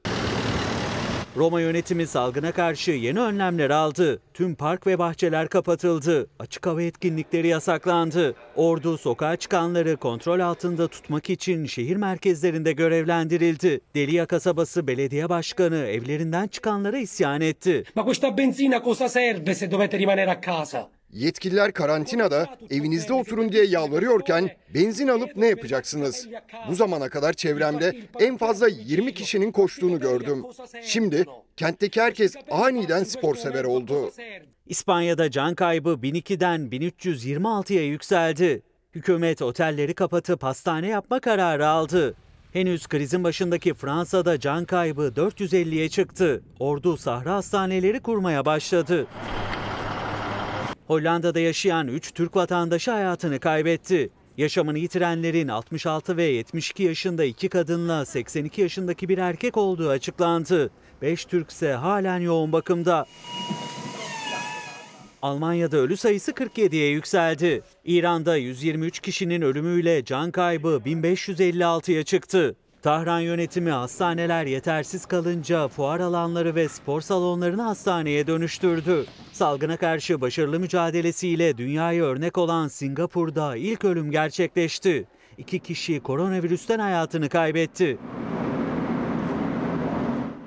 Roma 1.36 1.62
yönetimi 1.62 2.08
salgına 2.08 2.52
karşı 2.52 2.92
yeni 2.92 3.20
önlemler 3.20 3.70
aldı. 3.70 4.20
Tüm 4.34 4.56
park 4.56 4.88
ve 4.88 5.00
bahçeler 5.00 5.48
kapatıldı. 5.48 6.28
Açık 6.40 6.68
hava 6.68 6.82
etkinlikleri 6.82 7.48
yasaklandı. 7.48 8.36
Ordu 8.56 8.98
sokağa 8.98 9.36
çıkanları 9.36 9.98
kontrol 9.98 10.40
altında 10.40 10.88
tutmak 10.88 11.30
için 11.30 11.66
şehir 11.66 11.96
merkezlerinde 11.96 12.72
görevlendirildi. 12.72 13.82
Delia 13.96 14.26
kasabası 14.26 14.88
belediye 14.88 15.30
başkanı 15.30 15.78
evlerinden 15.78 16.48
çıkanlara 16.48 16.98
isyan 16.98 17.42
etti. 17.42 17.84
Ma 17.96 18.06
questa 18.06 18.38
benzina 18.38 18.84
cosa 18.84 19.10
serve 19.10 19.56
se 19.56 19.72
dovete 19.72 20.00
rimanere 20.00 20.32
a 20.32 20.42
casa? 20.42 20.90
Yetkililer 21.16 21.72
karantinada 21.72 22.58
evinizde 22.70 23.14
oturun 23.14 23.52
diye 23.52 23.66
yalvarıyorken 23.66 24.50
benzin 24.74 25.08
alıp 25.08 25.36
ne 25.36 25.48
yapacaksınız? 25.48 26.28
Bu 26.70 26.76
zamana 26.76 27.10
kadar 27.10 27.34
çevremde 27.34 27.98
en 28.20 28.38
fazla 28.38 28.68
20 28.68 29.14
kişinin 29.14 29.52
koştuğunu 29.52 30.00
gördüm. 30.00 30.44
Şimdi 30.84 31.26
kentteki 31.58 32.02
herkes 32.02 32.36
aniden 32.52 33.04
spor 33.04 33.36
sever 33.36 33.64
oldu. 33.64 34.12
İspanya'da 34.66 35.32
can 35.32 35.56
kaybı 35.56 35.90
1002'den 35.90 36.62
1326'ya 36.62 37.86
yükseldi. 37.86 38.62
Hükümet 38.96 39.42
otelleri 39.42 39.94
kapatıp 39.94 40.44
hastane 40.44 40.88
yapma 40.88 41.20
kararı 41.20 41.68
aldı. 41.68 42.16
Henüz 42.54 42.88
krizin 42.88 43.24
başındaki 43.24 43.74
Fransa'da 43.74 44.40
can 44.40 44.66
kaybı 44.66 45.14
450'ye 45.16 45.90
çıktı. 45.90 46.44
Ordu 46.60 46.98
sahra 46.98 47.34
hastaneleri 47.36 48.00
kurmaya 48.00 48.46
başladı. 48.46 49.08
Hollanda'da 50.88 51.40
yaşayan 51.40 51.88
3 51.88 52.14
Türk 52.14 52.36
vatandaşı 52.36 52.92
hayatını 52.92 53.40
kaybetti. 53.40 54.10
Yaşamını 54.38 54.80
yitirenlerin 54.80 55.48
66 55.48 56.18
ve 56.18 56.24
72 56.24 56.84
yaşında 56.84 57.24
iki 57.24 57.50
kadınla 57.50 58.06
82 58.06 58.62
yaşındaki 58.62 59.10
bir 59.10 59.18
erkek 59.18 59.58
olduğu 59.58 59.90
açıklandı. 59.90 60.70
5 61.02 61.26
Türk 61.26 61.52
ise 61.52 61.74
halen 61.74 62.20
yoğun 62.20 62.52
bakımda. 62.52 63.06
Almanya'da 65.22 65.78
ölü 65.78 65.98
sayısı 65.98 66.32
47'ye 66.32 66.90
yükseldi. 66.90 67.62
İran'da 67.86 68.38
123 68.38 69.00
kişinin 69.00 69.42
ölümüyle 69.42 70.06
can 70.06 70.32
kaybı 70.32 70.82
1556'ya 70.86 72.04
çıktı. 72.04 72.56
Tahran 72.86 73.20
yönetimi 73.20 73.72
hastaneler 73.72 74.46
yetersiz 74.46 75.06
kalınca 75.06 75.68
fuar 75.68 76.00
alanları 76.00 76.56
ve 76.56 76.70
spor 76.70 77.02
salonlarını 77.02 77.62
hastaneye 77.62 78.28
dönüştürdü. 78.28 79.06
Salgına 79.32 79.78
karşı 79.78 80.22
başarılı 80.22 80.60
mücadelesiyle 80.60 81.58
dünyaya 81.58 82.04
örnek 82.04 82.38
olan 82.38 82.68
Singapur'da 82.68 83.56
ilk 83.56 83.86
ölüm 83.86 84.12
gerçekleşti. 84.12 85.06
İki 85.38 85.60
kişi 85.60 86.00
koronavirüsten 86.00 86.80
hayatını 86.80 87.30
kaybetti. 87.30 87.98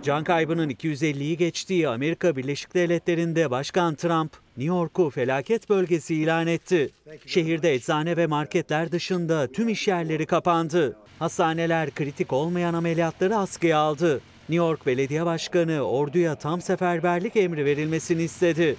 Can 0.03 0.25
kaybının 0.25 0.71
250'yi 0.71 1.37
geçtiği 1.37 1.89
Amerika 1.89 2.37
Birleşik 2.37 2.75
Devletleri'nde 2.75 3.51
Başkan 3.51 3.95
Trump, 3.95 4.33
New 4.57 4.75
York'u 4.75 5.11
felaket 5.11 5.71
bölgesi 5.71 6.15
ilan 6.15 6.47
etti. 6.47 6.91
Şehirde 7.27 7.75
eczane 7.75 8.17
ve 8.17 8.27
marketler 8.27 8.93
dışında 8.93 9.53
tüm 9.53 9.69
iş 9.69 9.89
yerleri 9.89 10.27
kapandı. 10.27 10.97
Hastaneler 11.19 11.91
kritik 11.91 12.33
olmayan 12.33 12.75
ameliyatları 12.75 13.37
askıya 13.37 13.79
aldı. 13.79 14.21
New 14.49 14.67
York 14.67 14.87
Belediye 14.87 15.27
Başkanı 15.27 15.81
orduya 15.81 16.35
tam 16.35 16.61
seferberlik 16.61 17.37
emri 17.37 17.65
verilmesini 17.65 18.23
istedi. 18.23 18.77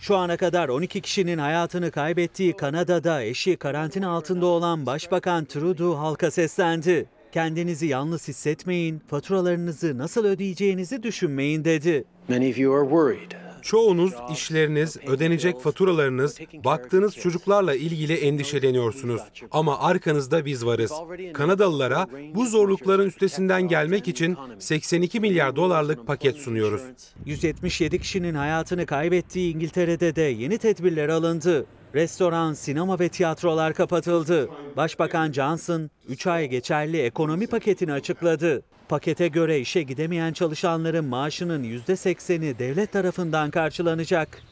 Şu 0.00 0.16
ana 0.16 0.36
kadar 0.36 0.68
12 0.68 1.00
kişinin 1.00 1.38
hayatını 1.38 1.90
kaybettiği 1.90 2.56
Kanada'da 2.56 3.22
eşi 3.22 3.56
karantina 3.56 4.10
altında 4.10 4.46
olan 4.46 4.86
Başbakan 4.86 5.44
Trudeau 5.44 5.98
halka 5.98 6.30
seslendi. 6.30 7.06
Kendinizi 7.32 7.86
yalnız 7.86 8.28
hissetmeyin, 8.28 9.02
faturalarınızı 9.08 9.98
nasıl 9.98 10.24
ödeyeceğinizi 10.24 11.02
düşünmeyin 11.02 11.64
dedi. 11.64 12.04
Çoğunuz 13.62 14.12
işleriniz, 14.32 14.96
ödenecek 15.06 15.60
faturalarınız, 15.60 16.38
baktığınız 16.64 17.16
çocuklarla 17.16 17.74
ilgili 17.74 18.14
endişeleniyorsunuz. 18.14 19.22
Ama 19.50 19.78
arkanızda 19.78 20.44
biz 20.44 20.66
varız. 20.66 20.92
Kanadalılara 21.34 22.06
bu 22.34 22.46
zorlukların 22.46 23.06
üstesinden 23.06 23.62
gelmek 23.62 24.08
için 24.08 24.36
82 24.58 25.20
milyar 25.20 25.56
dolarlık 25.56 26.06
paket 26.06 26.36
sunuyoruz. 26.36 26.82
177 27.26 27.98
kişinin 27.98 28.34
hayatını 28.34 28.86
kaybettiği 28.86 29.54
İngiltere'de 29.54 30.16
de 30.16 30.22
yeni 30.22 30.58
tedbirler 30.58 31.08
alındı. 31.08 31.66
Restoran, 31.94 32.52
sinema 32.52 32.98
ve 32.98 33.08
tiyatrolar 33.08 33.74
kapatıldı. 33.74 34.48
Başbakan 34.76 35.32
Johnson 35.32 35.90
3 36.08 36.26
ay 36.26 36.48
geçerli 36.48 37.02
ekonomi 37.02 37.46
paketini 37.46 37.92
açıkladı. 37.92 38.62
Pakete 38.88 39.28
göre 39.28 39.60
işe 39.60 39.82
gidemeyen 39.82 40.32
çalışanların 40.32 41.04
maaşının 41.04 41.64
%80'i 41.64 42.58
devlet 42.58 42.92
tarafından 42.92 43.50
karşılanacak. 43.50 44.42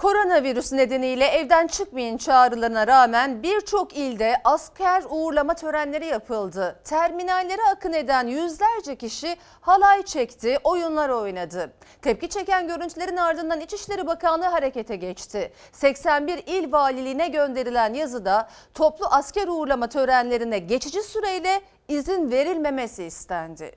Koronavirüs 0.00 0.72
nedeniyle 0.72 1.26
evden 1.26 1.66
çıkmayın 1.66 2.16
çağrılarına 2.16 2.86
rağmen 2.86 3.42
birçok 3.42 3.96
ilde 3.96 4.36
asker 4.44 5.02
uğurlama 5.10 5.54
törenleri 5.54 6.06
yapıldı. 6.06 6.80
Terminallere 6.84 7.62
akın 7.72 7.92
eden 7.92 8.26
yüzlerce 8.26 8.96
kişi 8.96 9.36
halay 9.60 10.02
çekti, 10.02 10.58
oyunlar 10.64 11.08
oynadı. 11.08 11.72
Tepki 12.02 12.28
çeken 12.28 12.68
görüntülerin 12.68 13.16
ardından 13.16 13.60
İçişleri 13.60 14.06
Bakanlığı 14.06 14.44
harekete 14.44 14.96
geçti. 14.96 15.52
81 15.72 16.42
il 16.46 16.72
valiliğine 16.72 17.28
gönderilen 17.28 17.94
yazıda 17.94 18.48
toplu 18.74 19.06
asker 19.10 19.48
uğurlama 19.48 19.86
törenlerine 19.88 20.58
geçici 20.58 21.02
süreyle 21.02 21.60
izin 21.88 22.30
verilmemesi 22.30 23.04
istendi. 23.04 23.72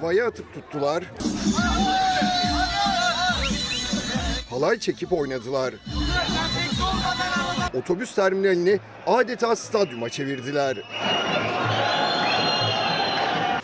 Havaya 0.00 0.26
atıp 0.26 0.54
tuttular. 0.54 1.04
Halay 4.50 4.78
çekip 4.78 5.12
oynadılar. 5.12 5.74
Otobüs 7.74 8.14
terminalini 8.14 8.78
adeta 9.06 9.56
stadyuma 9.56 10.08
çevirdiler. 10.08 10.76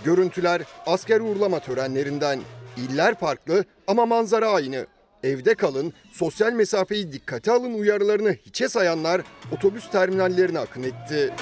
Görüntüler 0.05 0.63
asker 0.87 1.21
uğurlama 1.21 1.59
törenlerinden. 1.59 2.41
İller 2.77 3.19
farklı 3.19 3.65
ama 3.87 4.07
manzara 4.07 4.49
aynı. 4.49 4.87
Evde 5.23 5.55
kalın, 5.55 5.93
sosyal 6.13 6.53
mesafeyi 6.53 7.13
dikkate 7.13 7.53
alın 7.53 7.75
uyarılarını 7.75 8.33
hiçe 8.33 8.69
sayanlar 8.69 9.23
otobüs 9.53 9.91
terminallerine 9.91 10.59
akın 10.59 10.83
etti. 10.83 11.33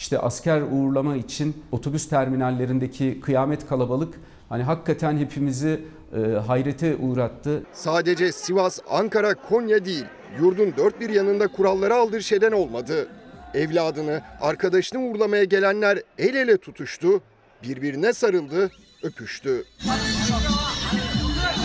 İşte 0.00 0.18
asker 0.18 0.62
uğurlama 0.62 1.16
için 1.16 1.64
otobüs 1.72 2.08
terminallerindeki 2.08 3.20
kıyamet 3.20 3.68
kalabalık 3.68 4.14
hani 4.48 4.62
hakikaten 4.62 5.18
hepimizi 5.18 5.80
e, 6.16 6.20
hayrete 6.20 6.96
uğrattı. 6.96 7.62
Sadece 7.72 8.32
Sivas, 8.32 8.78
Ankara, 8.90 9.34
Konya 9.34 9.84
değil, 9.84 10.04
yurdun 10.40 10.74
dört 10.76 11.00
bir 11.00 11.10
yanında 11.10 11.48
kurallara 11.48 11.96
aldırış 11.96 12.32
olmadı. 12.32 13.08
Evladını, 13.54 14.22
arkadaşını 14.40 15.00
uğurlamaya 15.00 15.44
gelenler 15.44 15.98
el 16.18 16.34
ele 16.34 16.56
tutuştu, 16.56 17.20
birbirine 17.62 18.12
sarıldı, 18.12 18.70
öpüştü. 19.02 19.64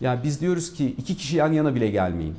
Yani 0.01 0.20
biz 0.24 0.42
diyoruz 0.42 0.74
ki 0.74 0.96
iki 0.98 1.18
kişi 1.18 1.38
yan 1.38 1.51
yana 1.51 1.75
bile 1.75 1.88
gelmeyin. 1.88 2.36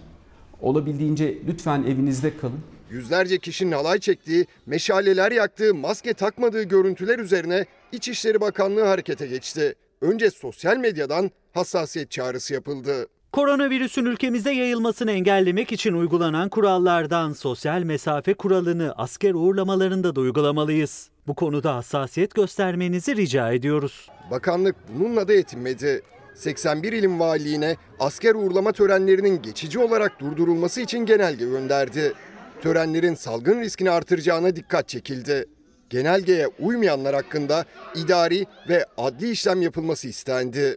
Olabildiğince 0.60 1.38
lütfen 1.46 1.82
evinizde 1.82 2.36
kalın. 2.36 2.60
Yüzlerce 2.90 3.38
kişinin 3.38 3.72
alay 3.72 3.98
çektiği, 3.98 4.46
meşaleler 4.66 5.32
yaktığı, 5.32 5.74
maske 5.74 6.14
takmadığı 6.14 6.62
görüntüler 6.62 7.18
üzerine 7.18 7.66
İçişleri 7.92 8.40
Bakanlığı 8.40 8.84
harekete 8.84 9.26
geçti. 9.26 9.74
Önce 10.00 10.30
sosyal 10.30 10.76
medyadan 10.76 11.30
hassasiyet 11.52 12.10
çağrısı 12.10 12.54
yapıldı. 12.54 13.06
Koronavirüsün 13.32 14.04
ülkemize 14.04 14.52
yayılmasını 14.52 15.12
engellemek 15.12 15.72
için 15.72 15.92
uygulanan 15.92 16.48
kurallardan 16.48 17.32
sosyal 17.32 17.82
mesafe 17.82 18.34
kuralını 18.34 18.94
asker 18.96 19.34
uğurlamalarında 19.34 20.16
da 20.16 20.20
uygulamalıyız. 20.20 21.10
Bu 21.26 21.34
konuda 21.34 21.74
hassasiyet 21.74 22.34
göstermenizi 22.34 23.16
rica 23.16 23.52
ediyoruz. 23.52 24.08
Bakanlık 24.30 24.76
bununla 24.98 25.28
da 25.28 25.32
yetinmedi. 25.32 26.02
81 26.34 26.92
ilin 26.92 27.20
valiliğine 27.20 27.76
asker 27.98 28.34
uğurlama 28.34 28.72
törenlerinin 28.72 29.42
geçici 29.42 29.78
olarak 29.78 30.20
durdurulması 30.20 30.80
için 30.80 31.06
genelge 31.06 31.44
gönderdi. 31.44 32.12
Törenlerin 32.62 33.14
salgın 33.14 33.60
riskini 33.60 33.90
artıracağına 33.90 34.56
dikkat 34.56 34.88
çekildi. 34.88 35.46
Genelgeye 35.90 36.46
uymayanlar 36.46 37.14
hakkında 37.14 37.64
idari 37.94 38.46
ve 38.68 38.84
adli 38.98 39.30
işlem 39.30 39.62
yapılması 39.62 40.08
istendi. 40.08 40.76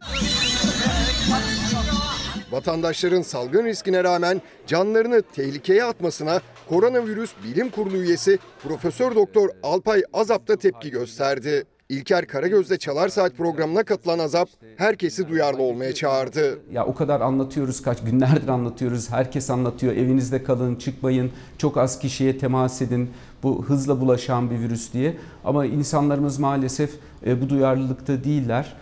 Vatandaşların 2.51 3.21
salgın 3.21 3.65
riskine 3.65 4.03
rağmen 4.03 4.41
canlarını 4.67 5.21
tehlikeye 5.21 5.83
atmasına 5.83 6.41
Koronavirüs 6.69 7.31
Bilim 7.43 7.69
Kurulu 7.69 7.97
üyesi 7.97 8.39
Profesör 8.63 9.15
Doktor 9.15 9.49
Alpay 9.63 10.03
Azap 10.13 10.47
da 10.47 10.55
tepki 10.57 10.91
gösterdi. 10.91 11.65
İlker 11.89 12.27
Karagöz'de 12.27 12.77
Çalar 12.77 13.09
Saat 13.09 13.37
programına 13.37 13.83
katılan 13.83 14.19
Azap 14.19 14.49
herkesi 14.77 15.29
duyarlı 15.29 15.61
olmaya 15.61 15.93
çağırdı. 15.93 16.59
Ya 16.71 16.85
o 16.85 16.95
kadar 16.95 17.21
anlatıyoruz 17.21 17.81
kaç 17.81 18.03
günlerdir 18.03 18.47
anlatıyoruz. 18.47 19.09
Herkes 19.11 19.49
anlatıyor. 19.49 19.93
Evinizde 19.93 20.43
kalın, 20.43 20.75
çıkmayın. 20.75 21.31
Çok 21.57 21.77
az 21.77 21.99
kişiye 21.99 22.37
temas 22.37 22.81
edin. 22.81 23.09
Bu 23.43 23.65
hızla 23.65 24.01
bulaşan 24.01 24.51
bir 24.51 24.59
virüs 24.59 24.93
diye. 24.93 25.17
Ama 25.43 25.65
insanlarımız 25.65 26.39
maalesef 26.39 26.91
e, 27.25 27.41
bu 27.41 27.49
duyarlılıkta 27.49 28.23
değiller. 28.23 28.75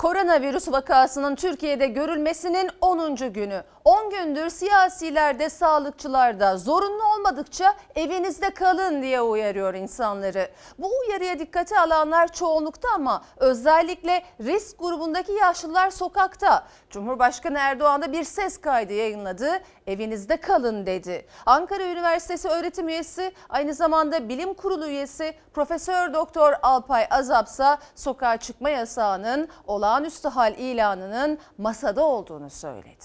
Koronavirüs 0.00 0.68
vakasının 0.68 1.34
Türkiye'de 1.34 1.86
görülmesinin 1.86 2.70
10. 2.80 3.14
günü. 3.16 3.62
10 3.84 4.10
gündür 4.10 4.50
siyasiler 4.50 5.38
de 5.38 5.48
sağlıkçılar 5.48 6.40
da 6.40 6.56
zorunlu 6.56 7.02
olmadıkça 7.14 7.74
evinizde 7.94 8.50
kalın 8.50 9.02
diye 9.02 9.20
uyarıyor 9.20 9.74
insanları. 9.74 10.48
Bu 10.78 10.90
uyarıya 10.98 11.38
dikkate 11.38 11.80
alanlar 11.80 12.32
çoğunlukta 12.32 12.88
ama 12.94 13.22
özellikle 13.36 14.22
risk 14.40 14.78
grubundaki 14.78 15.32
yaşlılar 15.32 15.90
sokakta. 15.90 16.66
Cumhurbaşkanı 16.90 17.58
Erdoğan 17.58 18.02
da 18.02 18.12
bir 18.12 18.24
ses 18.24 18.60
kaydı 18.60 18.92
yayınladı. 18.92 19.50
Evinizde 19.86 20.36
kalın 20.36 20.86
dedi. 20.86 21.26
Ankara 21.46 21.84
Üniversitesi 21.84 22.48
öğretim 22.48 22.88
üyesi 22.88 23.32
aynı 23.48 23.74
zamanda 23.74 24.28
bilim 24.28 24.54
kurulu 24.54 24.86
üyesi 24.86 25.34
Profesör 25.54 26.14
Doktor 26.14 26.52
Alpay 26.62 27.06
Azapsa 27.10 27.78
sokağa 27.94 28.36
çıkma 28.36 28.70
yasağının 28.70 29.48
olağanüstü 29.90 30.28
hal 30.28 30.54
ilanının 30.58 31.38
masada 31.58 32.02
olduğunu 32.04 32.50
söyledi. 32.50 33.04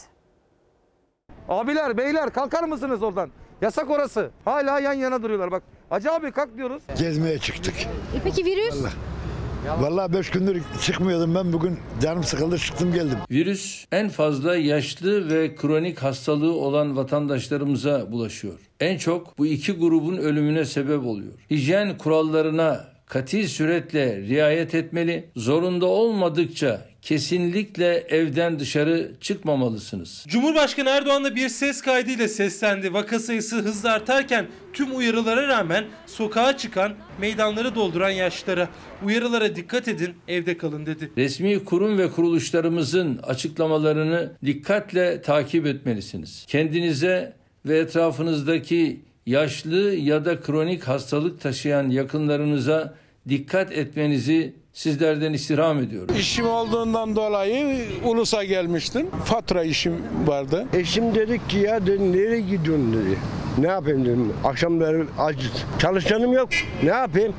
Abiler, 1.50 1.98
beyler 1.98 2.34
kalkar 2.34 2.64
mısınız 2.64 3.04
oradan? 3.04 3.30
Yasak 3.62 3.90
orası. 3.90 4.32
Hala 4.46 4.80
yan 4.80 4.94
yana 4.94 5.24
duruyorlar 5.24 5.52
bak. 5.52 5.64
Hacı 5.90 6.12
abi 6.12 6.32
kalk 6.32 6.58
diyoruz. 6.58 6.84
Gezmeye 7.00 7.40
çıktık. 7.40 7.74
E 8.16 8.20
peki 8.24 8.46
virüs? 8.46 8.82
Vallahi. 8.82 8.94
Vallahi 9.82 10.14
beş 10.14 10.30
gündür 10.30 10.64
çıkmıyordum 10.82 11.36
ben 11.36 11.54
bugün 11.54 11.80
canım 12.02 12.24
sıkıldı 12.24 12.58
çıktım 12.58 12.94
geldim. 12.94 13.18
Virüs 13.32 13.86
en 13.92 14.10
fazla 14.10 14.56
yaşlı 14.56 15.30
ve 15.30 15.56
kronik 15.56 16.00
hastalığı 16.00 16.54
olan 16.54 16.98
vatandaşlarımıza 16.98 18.12
bulaşıyor. 18.12 18.60
En 18.80 18.98
çok 18.98 19.38
bu 19.38 19.46
iki 19.46 19.72
grubun 19.74 20.18
ölümüne 20.18 20.66
sebep 20.66 21.06
oluyor. 21.06 21.34
Hijyen 21.52 21.98
kurallarına 21.98 22.95
kati 23.06 23.48
suretle 23.48 24.22
riayet 24.22 24.76
etmeli. 24.76 25.30
Zorunda 25.36 25.86
olmadıkça 25.86 26.86
kesinlikle 27.02 27.96
evden 28.10 28.60
dışarı 28.60 29.12
çıkmamalısınız. 29.22 30.26
Cumhurbaşkanı 30.28 30.90
Erdoğan 30.90 31.24
da 31.24 31.36
bir 31.36 31.50
ses 31.50 31.82
kaydıyla 31.82 32.28
seslendi. 32.28 32.94
Vaka 32.94 33.20
sayısı 33.20 33.56
hızla 33.56 33.92
artarken 33.92 34.48
tüm 34.74 34.98
uyarılara 34.98 35.48
rağmen 35.48 35.86
sokağa 36.06 36.58
çıkan, 36.58 36.94
meydanları 37.20 37.76
dolduran 37.76 38.10
yaşlara 38.10 38.70
uyarılara 39.04 39.56
dikkat 39.56 39.88
edin, 39.88 40.14
evde 40.28 40.58
kalın 40.58 40.86
dedi. 40.86 41.12
Resmi 41.18 41.64
kurum 41.64 41.98
ve 41.98 42.12
kuruluşlarımızın 42.12 43.20
açıklamalarını 43.24 44.34
dikkatle 44.46 45.22
takip 45.22 45.66
etmelisiniz. 45.66 46.46
Kendinize 46.48 47.34
ve 47.66 47.78
etrafınızdaki 47.78 49.02
yaşlı 49.26 49.96
ya 49.96 50.26
da 50.26 50.42
kronik 50.42 50.84
hastalık 50.84 51.42
taşıyan 51.42 51.90
yakınlarınıza 51.90 52.94
dikkat 53.30 53.72
etmenizi 53.72 54.54
sizlerden 54.74 55.34
istirham 55.34 55.80
ediyorum. 55.80 56.16
İşim 56.20 56.48
olduğundan 56.48 57.16
dolayı 57.16 57.86
Ulus'a 58.04 58.44
gelmiştim. 58.44 59.08
Fatura 59.26 59.64
işim 59.64 59.94
vardı. 60.26 60.66
Eşim 60.74 61.16
dedik 61.16 61.50
ki 61.50 61.58
ya 61.58 61.88
dedi, 61.88 62.14
nereye 62.14 62.40
gidiyorsun 62.40 62.94
dedi. 62.94 63.18
Ne 63.58 63.68
yapayım 63.68 64.06
dedim. 64.06 64.34
Akşamları 64.44 65.06
acız. 65.20 65.52
Çalışanım 65.80 66.34
yok. 66.34 66.50
Ne 66.84 66.90
yapayım? 66.90 67.34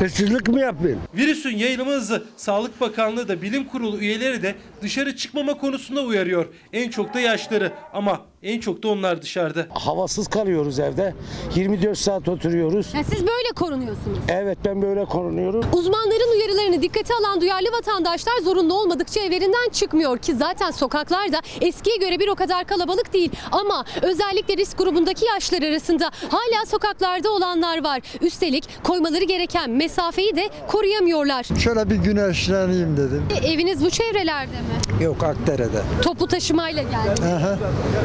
Hırsızlık 0.00 0.48
mı 0.48 0.60
yapayım? 0.60 0.98
Virüsün 1.14 1.56
yayılımı 1.56 1.90
hızı 1.90 2.24
Sağlık 2.36 2.80
Bakanlığı 2.80 3.28
da 3.28 3.42
bilim 3.42 3.64
kurulu 3.64 3.98
üyeleri 3.98 4.42
de 4.42 4.54
dışarı 4.82 5.16
çıkmama 5.16 5.54
konusunda 5.54 6.02
uyarıyor. 6.02 6.46
En 6.72 6.90
çok 6.90 7.14
da 7.14 7.20
yaşları 7.20 7.72
ama 7.92 8.20
en 8.42 8.60
çok 8.60 8.82
da 8.82 8.88
onlar 8.88 9.22
dışarıda. 9.22 9.66
Havasız 9.70 10.28
kalıyoruz 10.28 10.78
evde. 10.78 11.14
24 11.54 11.98
saat 11.98 12.28
oturuyoruz. 12.28 12.86
Yani 12.94 13.04
siz 13.04 13.20
böyle 13.20 13.48
korunuyorsunuz. 13.56 14.18
Evet 14.28 14.58
ben 14.64 14.82
böyle 14.82 15.04
korunuyorum. 15.04 15.64
Uzmanların 15.72 16.36
uyarılarını 16.38 16.82
dikkate 16.82 17.14
alan 17.14 17.40
duyarlı 17.40 17.72
vatandaşlar 17.72 18.32
zorunlu 18.44 18.74
olmadıkça 18.80 19.20
evlerinden 19.20 19.68
çıkmıyor 19.72 20.18
ki 20.18 20.34
zaten 20.34 20.70
sokaklarda 20.70 21.40
eskiye 21.60 21.96
göre 21.96 22.18
bir 22.18 22.28
o 22.28 22.34
kadar 22.34 22.64
kalabalık 22.64 23.12
değil. 23.12 23.30
Ama 23.52 23.84
özellikle 24.02 24.56
risk 24.56 24.78
grubundaki 24.78 25.24
yaşlar 25.26 25.62
arasında 25.62 26.10
hala 26.28 26.66
sokaklarda 26.66 27.30
olanlar 27.30 27.84
var. 27.84 28.00
Üstelik 28.20 28.64
koymaları 28.84 29.24
gereken 29.24 29.70
mesafeyi 29.70 30.36
de 30.36 30.48
koruyamıyorlar. 30.68 31.46
Şöyle 31.58 31.90
bir 31.90 31.96
güneşleneyim 31.96 32.96
dedim. 32.96 33.24
E, 33.42 33.52
Eviniz 33.52 33.84
bu 33.84 33.90
çevrelerde 33.90 34.52
mi? 34.52 35.04
Yok 35.04 35.22
Akdere'de. 35.22 35.82
Toplu 36.02 36.26
taşımayla. 36.26 36.82
Aha, 37.22 37.58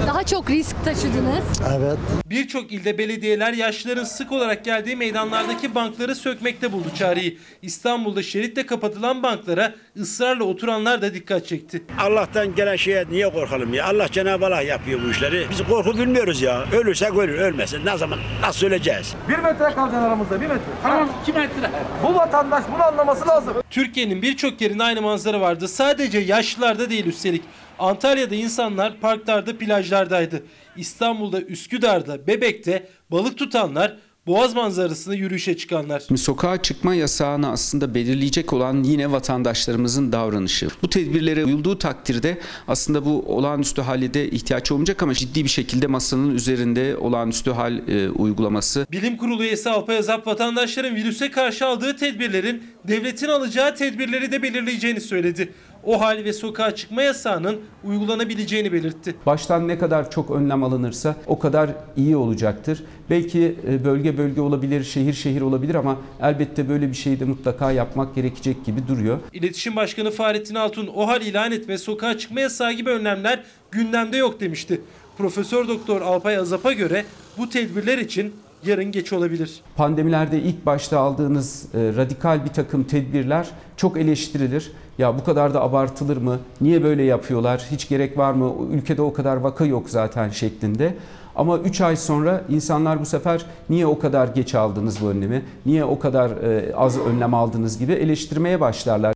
Daha 0.08 0.25
çok 0.30 0.50
risk 0.50 0.86
taşıdınız. 0.86 1.62
evet. 1.78 1.98
Birçok 2.26 2.72
ilde 2.72 2.98
belediyeler 2.98 3.54
yaşlıların 3.54 4.04
sık 4.04 4.32
olarak 4.32 4.66
geldiği 4.66 4.96
meydanlardaki 4.96 5.76
bankları 5.76 6.16
sökmekte 6.16 6.72
buldu 6.72 6.88
çareyi. 6.98 7.38
İstanbul'da 7.62 8.24
şeritle 8.24 8.66
kapatılan 8.66 9.24
banklara 9.24 9.74
ısrarla 10.00 10.44
oturanlar 10.44 11.02
da 11.02 11.14
dikkat 11.14 11.48
çekti. 11.48 11.84
Allah'tan 12.00 12.56
gelen 12.56 12.76
şeye 12.76 13.06
niye 13.12 13.30
korkalım 13.34 13.74
ya? 13.74 13.86
Allah 13.86 14.08
Cenab-ı 14.12 14.46
Allah 14.46 14.62
yapıyor 14.62 15.00
bu 15.06 15.12
işleri. 15.12 15.48
Biz 15.52 15.64
korku 15.64 15.98
bilmiyoruz 15.98 16.42
ya. 16.42 16.66
Ölürsek 16.72 17.14
ölür, 17.18 17.38
ölmesin. 17.40 17.86
Ne 17.86 17.98
zaman 17.98 18.20
nasıl 18.42 18.68
öleceğiz? 18.68 19.14
Bir 19.30 19.38
metre 19.38 19.58
kalacaksın 19.58 19.96
aramızda 19.98 20.42
bir 20.42 20.48
metre. 20.48 20.62
Tamam 20.84 21.10
iki 21.22 21.34
metre. 21.34 21.72
Bu 22.04 22.16
vatandaş 22.16 22.64
bunu 22.76 22.84
anlaması 22.84 23.28
lazım. 23.28 23.54
Türkiye'nin 23.70 24.22
birçok 24.22 24.62
yerinde 24.62 24.84
aynı 24.84 25.02
manzara 25.02 25.42
vardı. 25.42 25.68
Sadece 25.68 26.18
yaşlılarda 26.20 26.90
değil 26.90 27.06
üstelik. 27.06 27.44
Antalya'da 27.80 28.36
insanlar 28.36 29.00
parklarda, 29.00 29.58
plajlardaydı. 29.58 30.44
İstanbul'da, 30.78 31.42
Üsküdar'da, 31.42 32.28
Bebek'te 32.28 32.88
balık 33.12 33.38
tutanlar, 33.38 33.98
Boğaz 34.28 34.54
manzarasında 34.54 35.16
yürüyüşe 35.16 35.58
çıkanlar. 35.58 36.04
Şimdi 36.08 36.22
sokağa 36.22 36.62
çıkma 36.62 36.96
yasağını 36.96 37.52
aslında 37.52 37.96
belirleyecek 37.96 38.54
olan 38.54 38.84
yine 38.84 39.12
vatandaşlarımızın 39.12 40.12
davranışı. 40.12 40.68
Bu 40.82 40.90
tedbirlere 40.90 41.46
uyulduğu 41.46 41.78
takdirde 41.78 42.38
aslında 42.68 43.06
bu 43.06 43.24
olağanüstü 43.28 43.82
hale 43.82 44.14
de 44.14 44.30
ihtiyaç 44.30 44.72
olmayacak 44.72 45.04
ama 45.04 45.14
ciddi 45.14 45.44
bir 45.44 45.50
şekilde 45.50 45.88
masanın 45.88 46.36
üzerinde 46.36 46.98
olağanüstü 46.98 47.52
hal 47.52 47.88
e, 47.88 48.10
uygulaması. 48.10 48.88
Bilim 48.92 49.18
Kurulu 49.18 49.44
üyesi 49.44 49.70
Alpay 49.70 49.98
Azap 49.98 50.28
vatandaşların 50.28 50.96
virüse 50.96 51.32
karşı 51.32 51.66
aldığı 51.66 51.96
tedbirlerin 51.96 52.64
devletin 52.88 53.28
alacağı 53.28 53.76
tedbirleri 53.76 54.32
de 54.32 54.44
belirleyeceğini 54.44 55.02
söyledi. 55.02 55.54
O 55.86 56.02
hal 56.02 56.24
ve 56.24 56.34
sokağa 56.34 56.76
çıkma 56.76 57.02
yasağının 57.02 57.62
uygulanabileceğini 57.84 58.74
belirtti. 58.74 59.16
Baştan 59.26 59.68
ne 59.68 59.78
kadar 59.78 60.12
çok 60.12 60.32
önlem 60.32 60.64
alınırsa 60.64 61.16
o 61.28 61.40
kadar 61.40 61.70
iyi 61.98 62.16
olacaktır. 62.16 62.84
Belki 63.10 63.56
e, 63.70 63.86
bölge 63.86 64.18
bölge 64.18 64.42
olabilir, 64.42 64.84
şehir 64.84 65.14
şehir 65.14 65.42
olabilir 65.42 65.76
ama 65.76 65.98
elbette 66.22 66.70
böyle 66.70 66.90
bir 66.90 66.94
şeyi 66.94 67.20
de 67.20 67.26
mutlaka 67.26 67.72
yapmak 67.72 68.16
gerekecek 68.16 68.66
gibi 68.66 68.88
duruyor. 68.88 69.20
İletişim 69.34 69.76
Başkanı 69.76 70.12
Fahrettin 70.12 70.56
Altun 70.56 70.90
o 70.96 71.08
hal 71.08 71.22
ilan 71.22 71.52
etme, 71.52 71.78
sokağa 71.78 72.18
çıkma 72.18 72.40
yasağı 72.40 72.74
gibi 72.74 72.90
önlemler 72.90 73.44
gündemde 73.72 74.18
yok 74.18 74.40
demişti. 74.40 74.82
Profesör 75.18 75.68
Doktor 75.68 76.02
Alpay 76.02 76.38
Azap'a 76.38 76.74
göre 76.74 77.06
bu 77.38 77.50
tedbirler 77.50 77.98
için 77.98 78.34
yarın 78.68 78.92
geç 78.92 79.14
olabilir. 79.14 79.62
Pandemilerde 79.76 80.42
ilk 80.42 80.66
başta 80.66 81.00
aldığınız 81.00 81.66
e, 81.74 81.78
radikal 81.98 82.46
bir 82.46 82.50
takım 82.50 82.84
tedbirler 82.84 83.50
çok 83.78 83.98
eleştirilir. 83.98 84.72
Ya 84.98 85.20
bu 85.20 85.24
kadar 85.24 85.54
da 85.54 85.62
abartılır 85.62 86.18
mı? 86.18 86.40
Niye 86.62 86.84
böyle 86.84 87.04
yapıyorlar? 87.04 87.68
Hiç 87.72 87.90
gerek 87.90 88.18
var 88.18 88.34
mı? 88.34 88.54
Ülkede 88.72 89.02
o 89.02 89.14
kadar 89.14 89.38
vaka 89.38 89.66
yok 89.66 89.90
zaten 89.90 90.30
şeklinde. 90.30 90.94
Ama 91.36 91.58
3 91.58 91.82
ay 91.82 91.96
sonra 91.96 92.42
insanlar 92.50 93.00
bu 93.00 93.06
sefer 93.06 93.46
niye 93.70 93.88
o 93.88 94.00
kadar 94.00 94.28
geç 94.28 94.56
aldınız 94.56 95.02
bu 95.02 95.10
önlemi? 95.10 95.42
Niye 95.66 95.86
o 95.86 96.00
kadar 96.00 96.30
e, 96.30 96.76
az 96.76 97.00
önlem 97.00 97.34
aldınız 97.34 97.80
gibi 97.80 97.92
eleştirmeye 97.94 98.62
başlarlar. 98.62 99.15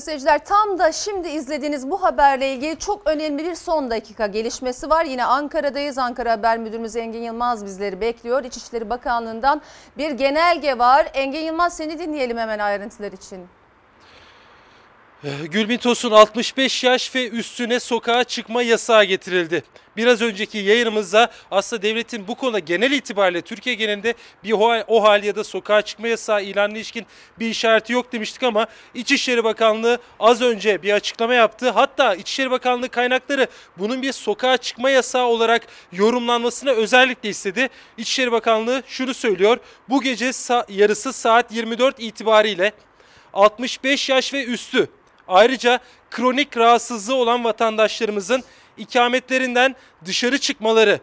Seyirciler 0.00 0.44
tam 0.44 0.78
da 0.78 0.92
şimdi 0.92 1.28
izlediğiniz 1.28 1.90
bu 1.90 2.02
haberle 2.02 2.52
ilgili 2.52 2.78
çok 2.78 3.06
önemli 3.06 3.44
bir 3.44 3.54
son 3.54 3.90
dakika 3.90 4.26
gelişmesi 4.26 4.90
var. 4.90 5.04
Yine 5.04 5.24
Ankara'dayız. 5.24 5.98
Ankara 5.98 6.32
Haber 6.32 6.58
Müdürümüz 6.58 6.96
Engin 6.96 7.22
Yılmaz 7.22 7.64
bizleri 7.64 8.00
bekliyor. 8.00 8.44
İçişleri 8.44 8.90
Bakanlığı'ndan 8.90 9.62
bir 9.98 10.10
genelge 10.10 10.78
var. 10.78 11.06
Engin 11.14 11.40
Yılmaz 11.40 11.76
seni 11.76 11.98
dinleyelim 11.98 12.38
hemen 12.38 12.58
ayrıntılar 12.58 13.12
için. 13.12 13.46
Gülbin 15.24 15.78
Tosun 15.78 16.10
65 16.10 16.84
yaş 16.84 17.14
ve 17.14 17.28
üstüne 17.28 17.80
sokağa 17.80 18.24
çıkma 18.24 18.62
yasağı 18.62 19.04
getirildi. 19.04 19.62
Biraz 19.96 20.22
önceki 20.22 20.58
yayınımızda 20.58 21.30
aslında 21.50 21.82
devletin 21.82 22.28
bu 22.28 22.34
konuda 22.34 22.58
genel 22.58 22.92
itibariyle 22.92 23.42
Türkiye 23.42 23.74
genelinde 23.74 24.14
bir 24.44 24.52
o 24.88 25.02
hal, 25.02 25.24
ya 25.24 25.36
da 25.36 25.44
sokağa 25.44 25.82
çıkma 25.82 26.08
yasağı 26.08 26.42
ilanına 26.42 26.76
ilişkin 26.76 27.06
bir 27.38 27.46
işareti 27.46 27.92
yok 27.92 28.12
demiştik 28.12 28.42
ama 28.42 28.66
İçişleri 28.94 29.44
Bakanlığı 29.44 29.98
az 30.20 30.42
önce 30.42 30.82
bir 30.82 30.92
açıklama 30.92 31.34
yaptı. 31.34 31.70
Hatta 31.70 32.14
İçişleri 32.14 32.50
Bakanlığı 32.50 32.88
kaynakları 32.88 33.46
bunun 33.78 34.02
bir 34.02 34.12
sokağa 34.12 34.56
çıkma 34.56 34.90
yasağı 34.90 35.26
olarak 35.26 35.66
yorumlanmasını 35.92 36.70
özellikle 36.70 37.28
istedi. 37.28 37.68
İçişleri 37.98 38.32
Bakanlığı 38.32 38.82
şunu 38.86 39.14
söylüyor. 39.14 39.58
Bu 39.88 40.02
gece 40.02 40.30
yarısı 40.68 41.12
saat 41.12 41.52
24 41.52 42.00
itibariyle 42.00 42.72
65 43.32 44.08
yaş 44.08 44.34
ve 44.34 44.44
üstü 44.44 44.88
Ayrıca 45.28 45.80
kronik 46.10 46.56
rahatsızlığı 46.56 47.14
olan 47.14 47.44
vatandaşlarımızın 47.44 48.44
ikametlerinden 48.76 49.76
dışarı 50.04 50.38
çıkmaları, 50.38 51.00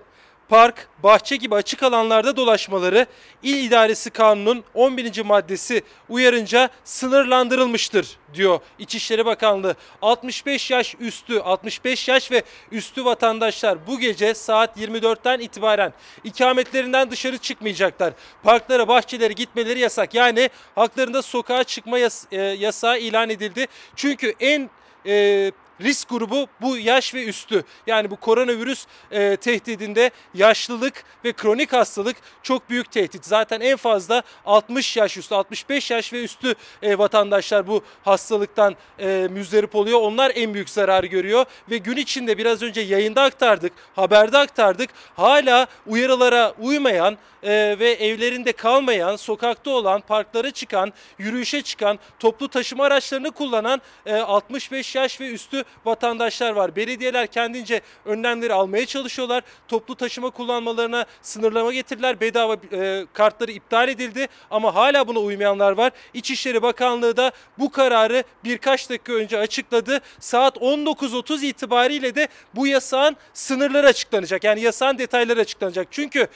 park, 0.52 0.88
bahçe 1.04 1.36
gibi 1.36 1.56
açık 1.56 1.84
alanlarda 1.84 2.36
dolaşmaları 2.36 3.06
İl 3.44 3.64
İdaresi 3.64 4.10
Kanunu'nun 4.10 4.64
11. 4.74 5.22
maddesi 5.22 5.82
uyarınca 6.10 6.70
sınırlandırılmıştır 6.84 8.18
diyor 8.34 8.60
İçişleri 8.80 9.26
Bakanlığı. 9.26 9.76
65 10.02 10.72
yaş 10.72 10.96
üstü, 11.00 11.40
65 11.40 12.08
yaş 12.08 12.32
ve 12.32 12.44
üstü 12.72 13.06
vatandaşlar 13.06 13.88
bu 13.88 14.00
gece 14.00 14.34
saat 14.34 14.78
24'ten 14.78 15.40
itibaren 15.40 15.94
ikametlerinden 16.24 17.12
dışarı 17.12 17.38
çıkmayacaklar. 17.38 18.14
Parklara, 18.44 18.88
bahçelere 18.88 19.34
gitmeleri 19.34 19.80
yasak. 19.80 20.14
Yani 20.14 20.50
haklarında 20.76 21.22
sokağa 21.22 21.64
çıkma 21.64 21.98
yas- 22.00 22.26
e, 22.32 22.42
yasağı 22.42 23.00
ilan 23.00 23.30
edildi. 23.30 23.68
Çünkü 23.96 24.34
en 24.40 24.70
e, 25.06 25.52
risk 25.82 26.10
grubu 26.10 26.48
bu 26.62 26.78
yaş 26.78 27.14
ve 27.14 27.26
üstü. 27.26 27.64
Yani 27.88 28.12
bu 28.12 28.16
koronavirüs 28.16 28.86
e, 29.12 29.36
tehdidinde 29.36 30.12
yaşlılık 30.34 31.04
ve 31.26 31.34
kronik 31.34 31.74
hastalık 31.74 32.18
çok 32.44 32.70
büyük 32.70 32.92
tehdit. 32.92 33.26
Zaten 33.26 33.62
en 33.62 33.78
fazla 33.78 34.24
60 34.46 34.98
yaş 34.98 35.18
üstü, 35.18 35.36
65 35.36 35.92
yaş 35.92 36.14
ve 36.14 36.24
üstü 36.24 36.56
e, 36.82 36.98
vatandaşlar 36.98 37.68
bu 37.68 37.84
hastalıktan 38.04 38.76
e, 39.00 39.28
müzdarip 39.32 39.76
oluyor. 39.76 40.02
Onlar 40.02 40.32
en 40.36 40.54
büyük 40.54 40.70
zarar 40.70 41.04
görüyor 41.04 41.46
ve 41.70 41.78
gün 41.78 41.98
içinde 41.98 42.38
biraz 42.38 42.62
önce 42.62 42.82
yayında 42.82 43.22
aktardık, 43.22 43.74
haberde 43.96 44.38
aktardık. 44.38 44.90
Hala 45.16 45.68
uyarılara 45.88 46.54
uymayan 46.60 47.18
e, 47.44 47.76
ve 47.80 47.92
evlerinde 47.92 48.52
kalmayan, 48.52 49.16
sokakta 49.16 49.72
olan, 49.72 50.02
parklara 50.02 50.52
çıkan, 50.52 50.94
yürüyüşe 51.18 51.62
çıkan, 51.62 52.00
toplu 52.20 52.48
taşıma 52.48 52.84
araçlarını 52.84 53.32
kullanan 53.32 53.82
e, 54.06 54.16
65 54.16 54.96
yaş 54.96 55.22
ve 55.22 55.30
üstü 55.30 55.64
vatandaşlar 55.86 56.52
var. 56.52 56.76
Belediyeler 56.76 57.28
kendince 57.28 57.82
önlemleri 58.06 58.54
almaya 58.54 58.86
çalışıyorlar. 58.86 59.44
Toplu 59.68 59.96
taşıma 59.96 60.30
kullanmalarına 60.30 61.06
sınırlama 61.22 61.74
getirdiler. 61.74 62.22
Bedava 62.22 62.58
e, 62.74 63.06
kartları 63.14 63.52
iptal 63.52 63.90
edildi 63.90 64.28
ama 64.52 64.76
hala 64.76 65.08
buna 65.08 65.20
uymayanlar 65.20 65.72
var. 65.72 65.92
İçişleri 66.14 66.62
Bakanlığı 66.62 67.18
da 67.18 67.32
bu 67.60 67.72
kararı 67.72 68.24
birkaç 68.44 68.90
dakika 68.90 69.14
önce 69.14 69.38
açıkladı. 69.38 70.00
Saat 70.20 70.58
19.30 70.58 71.46
itibariyle 71.46 72.16
de 72.16 72.28
bu 72.56 72.68
yasağın 72.68 73.18
sınırları 73.34 73.88
açıklanacak. 73.88 74.44
Yani 74.44 74.62
yasağın 74.62 74.98
detayları 74.98 75.40
açıklanacak. 75.40 75.88
Çünkü 75.92 76.28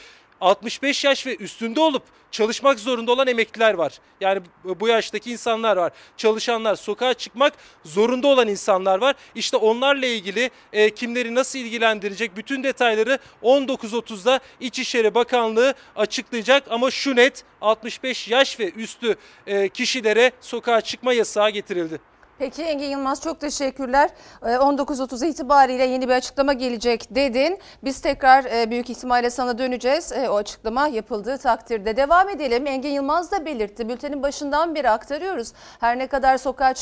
65 0.42 1.04
yaş 1.04 1.28
ve 1.28 1.36
üstünde 1.36 1.80
olup 1.80 2.04
çalışmak 2.32 2.80
zorunda 2.80 3.12
olan 3.12 3.28
emekliler 3.28 3.74
var. 3.74 4.00
Yani 4.22 4.42
bu 4.80 4.88
yaştaki 4.88 5.32
insanlar 5.32 5.78
var. 5.78 5.92
Çalışanlar, 6.18 6.76
sokağa 6.76 7.14
çıkmak 7.14 7.54
zorunda 7.86 8.28
olan 8.28 8.48
insanlar 8.48 9.02
var. 9.02 9.16
İşte 9.36 9.58
onlarla 9.58 10.06
ilgili 10.06 10.50
e, 10.74 10.90
kimleri 10.90 11.36
nasıl 11.36 11.60
ilgilendirecek 11.60 12.38
bütün 12.38 12.64
detayları 12.64 13.20
19.30'da 13.44 14.40
İçişleri 14.60 15.16
Bakanlığı 15.16 15.74
açıklayacak. 15.96 16.64
Ama 16.70 16.92
şu 16.92 17.16
net 17.16 17.44
65 17.62 18.28
yaş 18.28 18.60
ve 18.60 18.72
üstü 18.72 19.16
e, 19.48 19.70
kişilere 19.70 20.32
sokağa 20.42 20.82
çıkma 20.82 21.14
yasağı 21.14 21.50
getirildi. 21.50 22.00
Peki 22.40 22.64
Engin 22.64 22.90
Yılmaz 22.90 23.22
çok 23.22 23.40
teşekkürler. 23.40 24.10
Ee, 24.42 24.46
19.30 24.46 25.26
itibariyle 25.28 25.86
yeni 25.86 26.08
bir 26.10 26.14
açıklama 26.14 26.54
gelecek 26.54 27.16
dedin. 27.16 27.60
Biz 27.84 28.02
tekrar 28.02 28.46
e, 28.46 28.72
büyük 28.72 28.90
ihtimalle 28.90 29.30
sana 29.30 29.58
döneceğiz. 29.58 30.12
E, 30.12 30.30
O 30.30 30.36
açıklama 30.36 30.88
yapıldığı 30.88 31.38
takdirde. 31.38 31.98
Devam 31.98 32.30
edelim. 32.30 32.68
Engin 32.68 32.90
Yılmaz 32.90 33.32
da 33.32 33.46
belirtti. 33.46 33.90
Bültenin 33.90 34.24
başından 34.24 34.76
beri 34.76 34.90
aktarıyoruz. 34.90 35.54
Her 35.80 36.00
ne 36.00 36.08
kadar 36.08 36.38
sokağa 36.38 36.74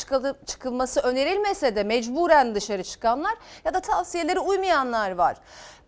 çıkılması 0.46 1.00
önerilmese 1.00 1.76
de 1.76 1.84
mecburen 1.84 2.54
dışarı 2.54 2.82
çıkanlar 2.82 3.34
ya 3.64 3.74
da 3.74 3.80
tavsiyelere 3.80 4.40
uymayanlar 4.40 5.10
var. 5.10 5.36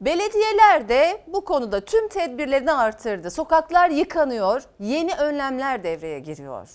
Belediyeler 0.00 0.88
de 0.88 1.20
bu 1.26 1.44
konuda 1.44 1.80
tüm 1.80 2.08
tedbirlerini 2.08 2.72
artırdı. 2.72 3.30
Sokaklar 3.30 3.90
yıkanıyor. 3.90 4.62
Yeni 4.80 5.14
önlemler 5.14 5.84
devreye 5.84 6.18
giriyor. 6.20 6.68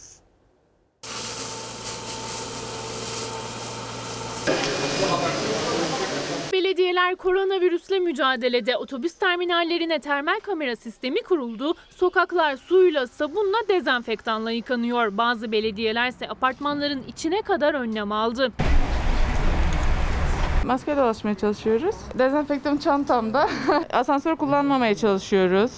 Belediyeler 6.54 7.16
koronavirüsle 7.16 8.00
mücadelede 8.00 8.78
otobüs 8.78 9.14
terminallerine 9.14 10.00
termal 10.00 10.40
kamera 10.40 10.76
sistemi 10.76 11.24
kuruldu. 11.24 11.74
Sokaklar 11.90 12.58
suyla, 12.58 13.08
sabunla, 13.08 13.58
dezenfektanla 13.70 14.52
yıkanıyor. 14.52 15.18
Bazı 15.18 15.52
belediyeler 15.52 16.10
ise 16.10 16.30
apartmanların 16.30 17.04
içine 17.08 17.42
kadar 17.42 17.74
önlem 17.74 18.12
aldı. 18.12 18.52
Maske 20.66 20.98
dolaşmaya 20.98 21.36
çalışıyoruz. 21.36 21.96
Dezenfektan 22.20 22.78
çantamda. 22.78 23.50
Asansör 23.94 24.36
kullanmamaya 24.36 24.96
çalışıyoruz. 24.96 25.72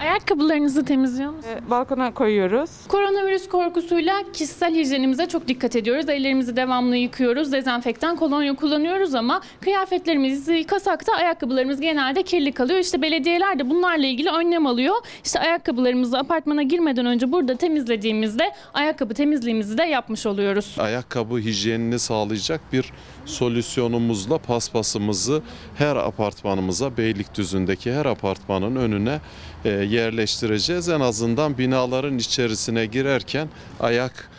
Ayakkabılarınızı 0.00 0.84
temizliyor 0.84 1.30
musunuz? 1.32 1.56
balkona 1.70 2.14
koyuyoruz. 2.14 2.70
Koronavirüs 2.88 3.48
korkusuyla 3.48 4.14
kişisel 4.32 4.74
hijyenimize 4.74 5.26
çok 5.26 5.48
dikkat 5.48 5.76
ediyoruz. 5.76 6.08
Ellerimizi 6.08 6.56
devamlı 6.56 6.96
yıkıyoruz. 6.96 7.52
Dezenfektan 7.52 8.16
kolonya 8.16 8.54
kullanıyoruz 8.56 9.14
ama 9.14 9.40
kıyafetlerimizi 9.60 10.52
yıkasak 10.52 11.06
da 11.06 11.12
ayakkabılarımız 11.12 11.80
genelde 11.80 12.22
kirli 12.22 12.52
kalıyor. 12.52 12.78
İşte 12.78 13.02
belediyeler 13.02 13.58
de 13.58 13.70
bunlarla 13.70 14.06
ilgili 14.06 14.30
önlem 14.30 14.66
alıyor. 14.66 14.94
İşte 15.24 15.40
ayakkabılarımızı 15.40 16.18
apartmana 16.18 16.62
girmeden 16.62 17.06
önce 17.06 17.32
burada 17.32 17.56
temizlediğimizde 17.56 18.52
ayakkabı 18.74 19.14
temizliğimizi 19.14 19.78
de 19.78 19.82
yapmış 19.82 20.26
oluyoruz. 20.26 20.76
ayakkabı 20.78 21.38
hijyenini 21.38 21.98
sağlayacak 21.98 22.60
bir 22.72 22.92
solüsyonumuzla 23.26 24.38
paspasımızı 24.38 25.42
her 25.74 25.96
apartmanımıza 25.96 26.96
Beylikdüzü'ndeki 26.96 27.92
her 27.92 28.06
apartmanın 28.06 28.76
önüne 28.76 29.10
e, 29.12 29.20
yerleştireceğiz. 29.68 30.88
En 30.88 31.00
azından 31.00 31.58
binaların 31.58 32.18
içerisine 32.18 32.86
girerken 32.86 33.48
ayak 33.80 34.30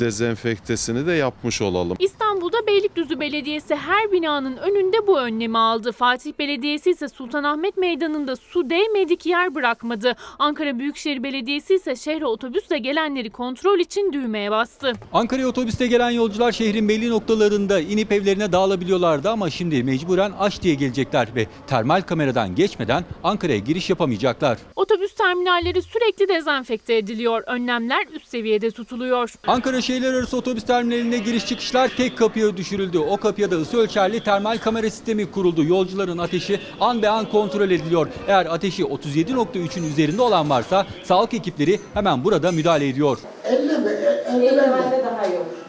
dezenfektesini 0.00 1.06
de 1.06 1.12
yapmış 1.12 1.62
olalım. 1.62 1.96
İstanbul'da 2.00 2.66
Beylikdüzü 2.66 3.20
Belediyesi 3.20 3.74
her 3.74 4.12
binanın 4.12 4.56
önünde 4.56 5.06
bu 5.06 5.20
önlemi 5.20 5.58
aldı. 5.58 5.92
Fatih 5.92 6.32
Belediyesi 6.38 6.90
ise 6.90 7.08
Sultanahmet 7.08 7.76
Meydanı'nda 7.76 8.36
su 8.36 8.70
değmedik 8.70 9.26
yer 9.26 9.54
bırakmadı. 9.54 10.16
Ankara 10.38 10.78
Büyükşehir 10.78 11.22
Belediyesi 11.22 11.74
ise 11.74 11.96
şehre 11.96 12.26
otobüsle 12.26 12.78
gelenleri 12.78 13.30
kontrol 13.30 13.78
için 13.78 14.12
düğmeye 14.12 14.50
bastı. 14.50 14.92
Ankara'ya 15.12 15.48
otobüste 15.48 15.86
gelen 15.86 16.10
yolcular 16.10 16.52
şehrin 16.52 16.88
belli 16.88 17.10
noktalarında 17.10 17.80
inip 17.80 18.12
evlerine 18.12 18.52
dağılabiliyorlardı 18.52 19.30
ama 19.30 19.50
şimdi 19.50 19.84
mecburen 19.84 20.32
aş 20.38 20.62
diye 20.62 20.74
gelecekler 20.74 21.28
ve 21.36 21.46
termal 21.66 22.00
kameradan 22.02 22.54
geçmeden 22.54 23.04
Ankara'ya 23.24 23.58
giriş 23.58 23.90
yapamayacaklar. 23.90 24.58
Otobüs 24.76 25.14
terminalleri 25.14 25.82
sürekli 25.82 26.28
dezenfekte 26.28 26.96
ediliyor. 26.96 27.42
Önlemler 27.46 28.06
üst 28.12 28.28
seviyede 28.28 28.70
tutuluyor. 28.70 29.34
Ankara 29.46 29.80
şehirler 29.84 30.14
arası 30.14 30.36
otobüs 30.36 30.64
terminaline 30.64 31.18
giriş 31.18 31.46
çıkışlar 31.46 31.90
tek 31.96 32.18
kapıya 32.18 32.56
düşürüldü. 32.56 32.98
O 32.98 33.16
kapıya 33.16 33.50
da 33.50 33.56
ısı 33.56 33.78
ölçerli 33.78 34.24
termal 34.24 34.58
kamera 34.58 34.90
sistemi 34.90 35.30
kuruldu. 35.30 35.64
Yolcuların 35.64 36.18
ateşi 36.18 36.60
an 36.80 37.02
be 37.02 37.08
an 37.08 37.30
kontrol 37.30 37.70
ediliyor. 37.70 38.08
Eğer 38.28 38.46
ateşi 38.46 38.82
37.3'ün 38.82 39.84
üzerinde 39.84 40.22
olan 40.22 40.50
varsa 40.50 40.86
sağlık 41.04 41.34
ekipleri 41.34 41.80
hemen 41.94 42.24
burada 42.24 42.52
müdahale 42.52 42.88
ediyor. 42.88 43.18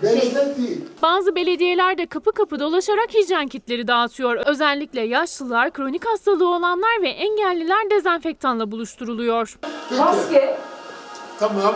Bezlet 0.03 0.57
değil. 0.57 0.81
Bazı 1.01 1.35
belediyeler 1.35 1.97
de 1.97 2.05
kapı 2.05 2.31
kapı 2.31 2.59
dolaşarak 2.59 3.13
hijyen 3.13 3.47
kitleri 3.47 3.87
dağıtıyor. 3.87 4.35
Özellikle 4.45 5.01
yaşlılar, 5.01 5.73
kronik 5.73 6.05
hastalığı 6.05 6.49
olanlar 6.49 7.01
ve 7.01 7.09
engelliler 7.09 7.89
dezenfektanla 7.89 8.71
buluşturuluyor. 8.71 9.57
Maske, 9.97 10.57
Tamam. 11.39 11.75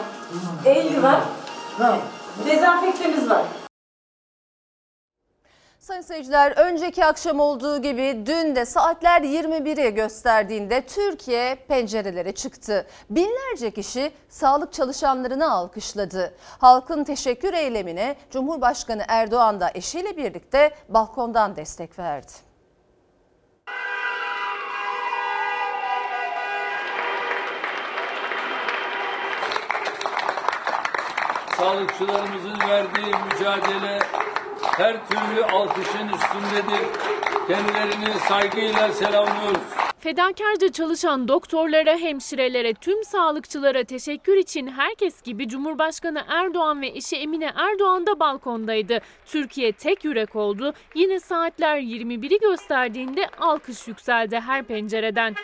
eldiven, 0.65 1.19
dezenfektemiz 2.45 3.30
var. 3.30 3.45
Sayın 5.80 6.02
seyirciler 6.02 6.52
önceki 6.52 7.06
akşam 7.06 7.39
olduğu 7.39 7.82
gibi 7.82 8.23
dün 8.25 8.56
de 8.56 8.65
saatler 8.65 9.21
21'i 9.21 9.93
gösterdiğinde 9.93 10.86
Türkiye 10.86 11.56
pencerelere 11.56 12.32
çıktı. 12.32 12.88
Binlerce 13.10 13.71
kişi 13.71 14.12
sağlık 14.30 14.73
çalışanlarını 14.73 15.52
alkışladı. 15.52 16.34
Halkın 16.60 17.04
teşekkür 17.04 17.54
eylemine 17.54 18.15
Cumhurbaşkanı 18.32 19.04
Erdoğan 19.08 19.60
da 19.60 19.71
eşiyle 19.73 20.17
birlikte 20.17 20.71
balkondan 20.89 21.56
destek 21.56 21.99
verdi. 21.99 22.48
Sağlıkçılarımızın 31.59 32.59
verdiği 32.69 33.13
mücadele 33.31 33.99
her 34.61 35.07
türlü 35.09 35.45
alkışın 35.45 36.09
üstündedir. 36.09 36.87
Kendilerini 37.47 38.19
saygıyla 38.27 38.93
selamlıyoruz. 38.93 39.61
Fedakarca 39.99 40.71
çalışan 40.71 41.27
doktorlara, 41.27 41.97
hemşirelere, 41.97 42.73
tüm 42.73 43.03
sağlıkçılara 43.03 43.83
teşekkür 43.83 44.37
için 44.37 44.67
herkes 44.67 45.21
gibi 45.21 45.47
Cumhurbaşkanı 45.47 46.23
Erdoğan 46.27 46.81
ve 46.81 46.87
eşi 46.87 47.15
Emine 47.15 47.51
Erdoğan 47.55 48.07
da 48.07 48.19
balkondaydı. 48.19 48.99
Türkiye 49.25 49.71
tek 49.71 50.05
yürek 50.05 50.35
oldu. 50.35 50.73
Yine 50.95 51.19
saatler 51.19 51.77
21'i 51.77 52.39
gösterdiğinde 52.39 53.29
alkış 53.39 53.87
yükseldi 53.87 54.39
her 54.39 54.63
pencereden. 54.63 55.35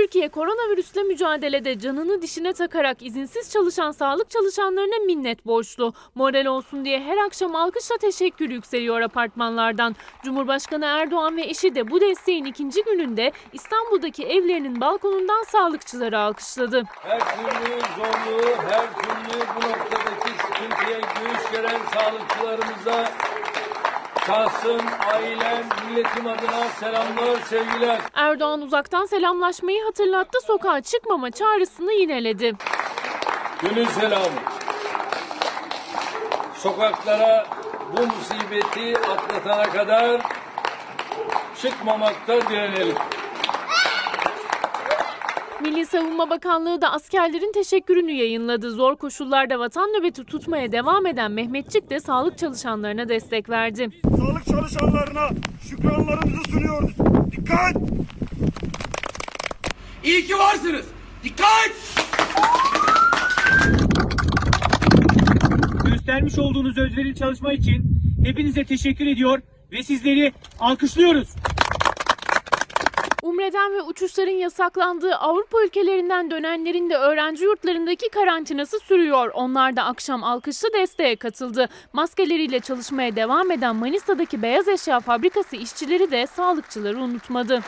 Türkiye 0.00 0.28
koronavirüsle 0.28 1.02
mücadelede 1.02 1.78
canını 1.78 2.22
dişine 2.22 2.52
takarak 2.52 3.02
izinsiz 3.02 3.50
çalışan 3.50 3.90
sağlık 3.90 4.30
çalışanlarına 4.30 5.04
minnet 5.06 5.46
borçlu. 5.46 5.92
Moral 6.14 6.46
olsun 6.46 6.84
diye 6.84 7.00
her 7.00 7.16
akşam 7.18 7.56
alkışla 7.56 7.96
teşekkür 7.96 8.50
yükseliyor 8.50 9.00
apartmanlardan. 9.00 9.96
Cumhurbaşkanı 10.24 10.84
Erdoğan 10.84 11.36
ve 11.36 11.42
eşi 11.42 11.74
de 11.74 11.90
bu 11.90 12.00
desteğin 12.00 12.44
ikinci 12.44 12.84
gününde 12.84 13.32
İstanbul'daki 13.52 14.26
evlerinin 14.26 14.80
balkonundan 14.80 15.42
sağlıkçıları 15.42 16.18
alkışladı. 16.18 16.82
Her 17.02 17.20
türlü 17.20 17.80
zorluğu, 17.96 18.56
her 18.68 18.94
türlü 18.94 19.40
bu 19.40 19.68
noktadaki 19.68 20.30
sıkıntıya 20.38 21.00
göğüs 21.00 21.52
geren 21.52 21.80
sağlıkçılarımıza 21.94 23.10
şahsım, 24.26 24.80
ailem, 25.12 25.64
milletim 25.88 26.26
adına 26.26 26.68
selamlar, 26.80 27.40
sevgiler. 27.48 27.98
Erdoğan 28.14 28.62
uzaktan 28.62 29.06
selamlaşmayı 29.06 29.84
hatırlattı, 29.84 30.38
sokağa 30.46 30.80
çıkmama 30.80 31.30
çağrısını 31.30 31.92
yineledi. 31.92 32.52
Gönül 33.62 33.86
selam. 33.86 34.22
Sokaklara 36.54 37.46
bu 37.96 38.06
musibeti 38.06 38.98
atlatana 38.98 39.62
kadar 39.70 40.20
çıkmamakta 41.62 42.40
direnelim. 42.50 42.96
Milli 45.60 45.86
Savunma 45.86 46.30
Bakanlığı 46.30 46.82
da 46.82 46.92
askerlerin 46.92 47.52
teşekkürünü 47.52 48.12
yayınladı. 48.12 48.70
Zor 48.70 48.96
koşullarda 48.96 49.58
vatan 49.58 49.88
nöbeti 49.88 50.24
tutmaya 50.24 50.72
devam 50.72 51.06
eden 51.06 51.32
Mehmetçik 51.32 51.90
de 51.90 52.00
sağlık 52.00 52.38
çalışanlarına 52.38 53.08
destek 53.08 53.48
verdi. 53.50 53.88
Sağlık 54.04 54.46
çalışanlarına 54.46 55.28
şükranlarımızı 55.68 56.42
sunuyoruz. 56.50 56.94
Dikkat! 57.32 57.76
İyi 60.04 60.26
ki 60.26 60.38
varsınız. 60.38 60.86
Dikkat! 61.24 61.72
Göstermiş 65.84 66.38
olduğunuz 66.38 66.78
özverili 66.78 67.14
çalışma 67.14 67.52
için 67.52 67.84
hepinize 68.24 68.64
teşekkür 68.64 69.06
ediyor 69.06 69.42
ve 69.72 69.82
sizleri 69.82 70.32
alkışlıyoruz. 70.60 71.28
Umreden 73.30 73.74
ve 73.74 73.82
uçuşların 73.82 74.32
yasaklandığı 74.32 75.14
Avrupa 75.16 75.64
ülkelerinden 75.64 76.30
dönenlerin 76.30 76.90
de 76.90 76.96
öğrenci 76.96 77.44
yurtlarındaki 77.44 78.08
karantinası 78.08 78.78
sürüyor. 78.78 79.30
Onlar 79.34 79.76
da 79.76 79.84
akşam 79.84 80.24
alkışlı 80.24 80.72
desteğe 80.72 81.16
katıldı. 81.16 81.68
Maskeleriyle 81.92 82.60
çalışmaya 82.60 83.16
devam 83.16 83.50
eden 83.50 83.76
Manisa'daki 83.76 84.42
beyaz 84.42 84.68
eşya 84.68 85.00
fabrikası 85.00 85.56
işçileri 85.56 86.10
de 86.10 86.26
sağlıkçıları 86.26 86.98
unutmadı. 86.98 87.60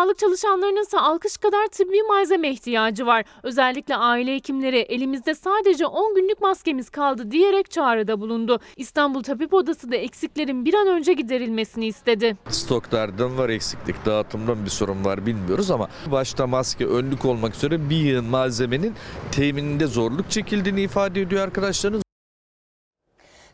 Sağlık 0.00 0.18
çalışanlarının 0.18 0.82
ise 0.82 0.98
alkış 0.98 1.36
kadar 1.36 1.66
tıbbi 1.66 2.02
malzeme 2.02 2.50
ihtiyacı 2.50 3.06
var. 3.06 3.24
Özellikle 3.42 3.96
aile 3.96 4.34
hekimleri 4.34 4.78
elimizde 4.78 5.34
sadece 5.34 5.86
10 5.86 6.14
günlük 6.14 6.40
maskemiz 6.40 6.90
kaldı 6.90 7.30
diyerek 7.30 7.70
çağrıda 7.70 8.20
bulundu. 8.20 8.60
İstanbul 8.76 9.22
Tabip 9.22 9.54
Odası 9.54 9.92
da 9.92 9.96
eksiklerin 9.96 10.64
bir 10.64 10.74
an 10.74 10.86
önce 10.86 11.12
giderilmesini 11.12 11.86
istedi. 11.86 12.36
Stoklardan 12.48 13.38
var 13.38 13.48
eksiklik, 13.48 14.06
dağıtımdan 14.06 14.64
bir 14.64 14.70
sorun 14.70 15.04
var 15.04 15.26
bilmiyoruz 15.26 15.70
ama 15.70 15.88
başta 16.06 16.46
maske, 16.46 16.86
önlük 16.86 17.24
olmak 17.24 17.54
üzere 17.54 17.90
bir 17.90 17.96
yığın 17.96 18.24
malzemenin 18.24 18.94
temininde 19.32 19.86
zorluk 19.86 20.30
çekildiğini 20.30 20.82
ifade 20.82 21.20
ediyor 21.20 21.42
arkadaşlarınız. 21.42 22.09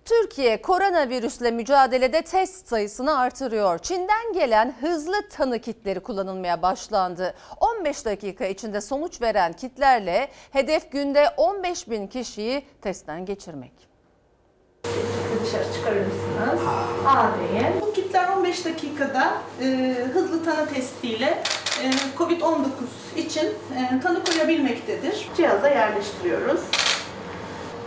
Türkiye 0.07 0.63
koronavirüsle 0.63 1.51
mücadelede 1.51 2.23
test 2.23 2.69
sayısını 2.69 3.19
artırıyor. 3.19 3.79
Çin'den 3.79 4.33
gelen 4.35 4.75
hızlı 4.81 5.29
tanı 5.29 5.59
kitleri 5.59 6.01
kullanılmaya 6.01 6.63
başlandı. 6.63 7.35
15 7.61 8.05
dakika 8.05 8.47
içinde 8.47 8.81
sonuç 8.81 9.23
veren 9.23 9.53
kitlerle 9.53 10.29
hedef 10.51 10.93
günde 10.93 11.29
15 11.37 11.91
bin 11.91 12.07
kişiyi 12.07 12.63
testten 12.83 13.25
geçirmek. 13.27 13.73
dışarı 15.45 15.73
çıkarır 15.75 16.01
mısınız? 16.07 16.61
Bu 17.81 17.93
kitler 17.93 18.29
15 18.29 18.65
dakikada 18.65 19.35
e, 19.63 19.97
hızlı 20.13 20.45
tanı 20.45 20.67
testiyle 20.69 21.43
e, 21.83 21.91
COVID-19 22.19 22.65
için 23.17 23.45
e, 23.47 24.01
tanı 24.03 24.25
koyabilmektedir. 24.25 25.29
Cihaza 25.37 25.69
yerleştiriyoruz. 25.69 26.61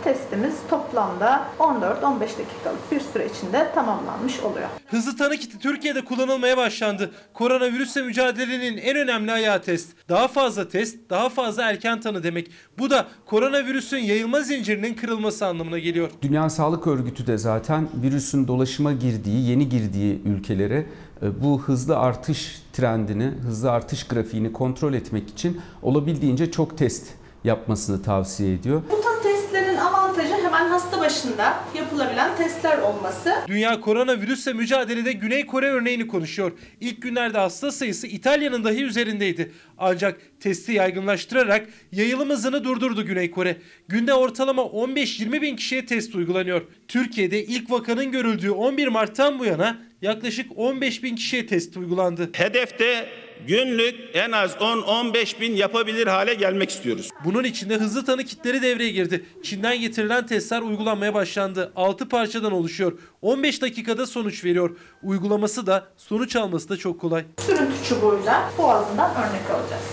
Testimiz 0.04 0.54
toplamda 0.70 1.44
14-15 1.58 2.20
dakikalık 2.20 2.92
bir 2.92 3.00
süre 3.00 3.26
içinde 3.26 3.72
tamamlanmış 3.74 4.40
oluyor. 4.40 4.68
Hızlı 4.86 5.16
tanı 5.16 5.36
kiti 5.36 5.58
Türkiye'de 5.58 6.04
kullanılmaya 6.04 6.56
başlandı. 6.56 7.10
Koronavirüsle 7.34 8.02
mücadelenin 8.02 8.76
en 8.76 8.96
önemli 8.96 9.32
ayağı 9.32 9.62
test. 9.62 9.88
Daha 10.08 10.28
fazla 10.28 10.68
test, 10.68 10.96
daha 11.10 11.28
fazla 11.28 11.62
erken 11.70 12.00
tanı 12.00 12.22
demek. 12.22 12.50
Bu 12.78 12.90
da 12.90 13.06
koronavirüsün 13.26 13.98
yayılma 13.98 14.40
zincirinin 14.40 14.94
kırılması 14.94 15.46
anlamına 15.46 15.78
geliyor. 15.78 16.10
Dünya 16.22 16.50
Sağlık 16.50 16.86
Örgütü 16.86 17.26
de 17.26 17.38
zaten 17.38 17.88
virüsün 18.02 18.48
dolaşıma 18.48 18.92
girdiği, 18.92 19.50
yeni 19.50 19.68
girdiği 19.68 20.22
ülkelere 20.24 20.86
e, 21.22 21.42
bu 21.42 21.62
hızlı 21.62 21.98
artış 21.98 22.62
trendini, 22.72 23.24
hızlı 23.24 23.70
artış 23.70 24.04
grafiğini 24.06 24.52
kontrol 24.52 24.94
etmek 24.94 25.28
için 25.30 25.60
olabildiğince 25.82 26.50
çok 26.50 26.78
test 26.78 27.06
yapmasını 27.44 28.02
tavsiye 28.02 28.54
ediyor. 28.54 28.82
Bu 28.90 29.00
tanı 29.02 29.22
testlerin 29.22 29.59
avantajı 29.80 30.34
hemen 30.34 30.68
hasta 30.68 31.00
başında 31.00 31.64
yapılabilen 31.76 32.36
testler 32.36 32.78
olması. 32.78 33.34
Dünya 33.46 33.80
koronavirüsle 33.80 34.52
mücadelede 34.52 35.12
Güney 35.12 35.46
Kore 35.46 35.70
örneğini 35.70 36.06
konuşuyor. 36.06 36.52
İlk 36.80 37.02
günlerde 37.02 37.38
hasta 37.38 37.72
sayısı 37.72 38.06
İtalya'nın 38.06 38.64
dahi 38.64 38.84
üzerindeydi. 38.84 39.52
Ancak 39.78 40.20
testi 40.40 40.72
yaygınlaştırarak 40.72 41.68
yayılım 41.92 42.30
hızını 42.30 42.64
durdurdu 42.64 43.06
Güney 43.06 43.30
Kore. 43.30 43.56
Günde 43.88 44.14
ortalama 44.14 44.62
15-20 44.62 45.42
bin 45.42 45.56
kişiye 45.56 45.86
test 45.86 46.14
uygulanıyor. 46.14 46.62
Türkiye'de 46.88 47.44
ilk 47.44 47.70
vakanın 47.70 48.12
görüldüğü 48.12 48.50
11 48.50 48.88
Mart'tan 48.88 49.38
bu 49.38 49.44
yana 49.44 49.89
yaklaşık 50.02 50.50
15 50.56 51.02
bin 51.02 51.16
kişiye 51.16 51.46
test 51.46 51.76
uygulandı. 51.76 52.30
Hedefte 52.32 53.08
günlük 53.46 53.94
en 54.14 54.32
az 54.32 54.52
10-15 54.52 55.40
bin 55.40 55.56
yapabilir 55.56 56.06
hale 56.06 56.34
gelmek 56.34 56.70
istiyoruz. 56.70 57.10
Bunun 57.24 57.44
içinde 57.44 57.74
hızlı 57.74 58.04
tanı 58.04 58.24
kitleri 58.24 58.62
devreye 58.62 58.90
girdi. 58.90 59.24
Çin'den 59.42 59.80
getirilen 59.80 60.26
testler 60.26 60.60
uygulanmaya 60.60 61.14
başlandı. 61.14 61.72
6 61.76 62.08
parçadan 62.08 62.52
oluşuyor. 62.52 62.98
15 63.22 63.62
dakikada 63.62 64.06
sonuç 64.06 64.44
veriyor. 64.44 64.76
Uygulaması 65.02 65.66
da 65.66 65.88
sonuç 65.96 66.36
alması 66.36 66.68
da 66.68 66.76
çok 66.76 67.00
kolay. 67.00 67.24
Sürüntü 67.46 67.84
çubuğuyla 67.88 68.50
boğazından 68.58 69.10
örnek 69.10 69.50
alacağız. 69.50 69.84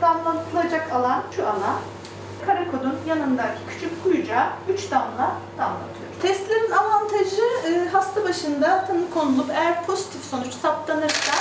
Damlatılacak 0.00 0.92
alan 0.92 1.24
şu 1.36 1.46
alan. 1.46 1.80
Kara 2.46 2.70
kodun 2.70 2.98
yanındaki 3.06 3.58
küçük 3.68 4.04
kuyucuğa 4.04 4.52
3 4.68 4.90
damla 4.90 5.36
damlatıyoruz. 5.58 6.18
Testlerin 6.22 6.70
avantajı 6.70 7.42
e, 7.68 7.88
hasta 7.88 8.24
başında 8.24 8.86
tanı 8.86 9.10
konulup 9.14 9.50
eğer 9.50 9.86
pozitif 9.86 10.24
sonuç 10.24 10.54
saptanırsa 10.54 11.32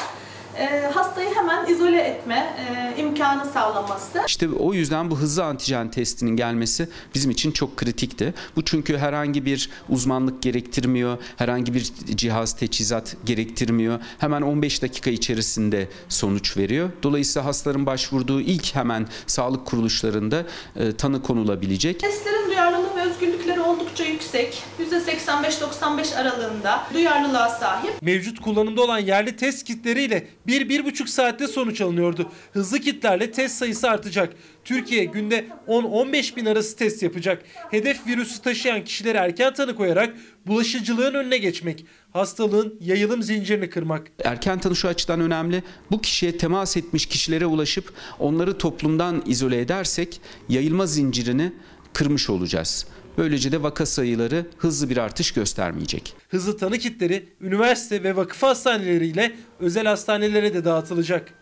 e, 0.59 0.91
hastayı 0.93 1.35
hemen 1.35 1.67
izole 1.67 2.01
etme 2.01 2.55
e, 2.59 3.01
imkanı 3.01 3.45
sağlaması. 3.45 4.21
İşte 4.27 4.49
o 4.49 4.73
yüzden 4.73 5.11
bu 5.11 5.17
hızlı 5.17 5.45
antijen 5.45 5.91
testinin 5.91 6.35
gelmesi 6.35 6.89
bizim 7.15 7.31
için 7.31 7.51
çok 7.51 7.77
kritikti. 7.77 8.33
Bu 8.55 8.65
çünkü 8.65 8.97
herhangi 8.97 9.45
bir 9.45 9.69
uzmanlık 9.89 10.41
gerektirmiyor, 10.41 11.17
herhangi 11.37 11.73
bir 11.73 11.91
cihaz 12.15 12.55
teçhizat 12.55 13.15
gerektirmiyor. 13.25 13.99
Hemen 14.19 14.41
15 14.41 14.81
dakika 14.81 15.09
içerisinde 15.09 15.87
sonuç 16.09 16.57
veriyor. 16.57 16.89
Dolayısıyla 17.03 17.45
hastaların 17.45 17.85
başvurduğu 17.85 18.41
ilk 18.41 18.75
hemen 18.75 19.07
sağlık 19.27 19.65
kuruluşlarında 19.65 20.43
e, 20.75 20.95
tanı 20.95 21.21
konulabilecek. 21.21 21.99
Testlerin 21.99 22.47
duyarlılığı 22.47 22.95
ve 22.95 23.01
özgürlükleri 23.01 23.61
oldukça 23.61 24.03
yüksek. 24.03 24.63
%85-95 24.79 26.15
aralığında 26.15 26.83
duyarlılığa 26.93 27.49
sahip. 27.49 28.01
Mevcut 28.01 28.41
kullanımda 28.41 28.81
olan 28.81 28.99
yerli 28.99 29.35
test 29.35 29.63
kitleriyle 29.63 30.27
1-1,5 30.49 31.07
saatte 31.07 31.47
sonuç 31.47 31.81
alınıyordu. 31.81 32.31
Hızlı 32.53 32.79
kitlerle 32.79 33.31
test 33.31 33.57
sayısı 33.57 33.89
artacak. 33.89 34.33
Türkiye 34.65 35.05
günde 35.05 35.47
10-15 35.67 36.35
bin 36.35 36.45
arası 36.45 36.75
test 36.75 37.03
yapacak. 37.03 37.43
Hedef 37.71 38.07
virüsü 38.07 38.41
taşıyan 38.41 38.83
kişilere 38.83 39.17
erken 39.17 39.53
tanı 39.53 39.75
koyarak 39.75 40.15
bulaşıcılığın 40.47 41.13
önüne 41.13 41.37
geçmek. 41.37 41.85
Hastalığın 42.13 42.77
yayılım 42.81 43.23
zincirini 43.23 43.69
kırmak. 43.69 44.07
Erken 44.23 44.59
tanı 44.59 44.75
şu 44.75 44.87
açıdan 44.87 45.21
önemli. 45.21 45.63
Bu 45.91 46.01
kişiye 46.01 46.37
temas 46.37 46.77
etmiş 46.77 47.05
kişilere 47.05 47.45
ulaşıp 47.45 47.93
onları 48.19 48.57
toplumdan 48.57 49.23
izole 49.25 49.59
edersek 49.59 50.21
yayılma 50.49 50.85
zincirini 50.85 51.53
kırmış 51.93 52.29
olacağız. 52.29 52.87
Böylece 53.19 53.51
de 53.51 53.63
vaka 53.63 53.85
sayıları 53.85 54.45
hızlı 54.57 54.89
bir 54.89 54.97
artış 54.97 55.31
göstermeyecek. 55.31 56.15
Hızlı 56.29 56.57
tanı 56.57 56.77
kitleri 56.77 57.33
üniversite 57.41 58.03
ve 58.03 58.15
vakıf 58.15 58.43
hastaneleriyle 58.43 59.35
özel 59.59 59.85
hastanelere 59.85 60.53
de 60.53 60.65
dağıtılacak. 60.65 61.33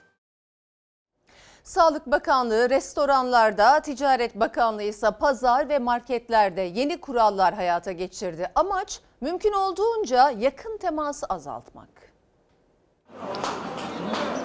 Sağlık 1.63 2.06
Bakanlığı 2.08 2.70
restoranlarda, 2.70 3.80
Ticaret 3.80 4.36
Bakanlığı 4.36 4.84
ise 4.84 5.12
pazar 5.20 5.70
ve 5.70 5.80
marketlerde 5.80 6.62
yeni 6.62 7.02
kurallar 7.02 7.54
hayata 7.54 7.92
geçirdi. 7.92 8.52
Amaç 8.56 9.00
mümkün 9.22 9.54
olduğunca 9.54 10.30
yakın 10.30 10.78
teması 10.78 11.26
azaltmak. 11.26 11.90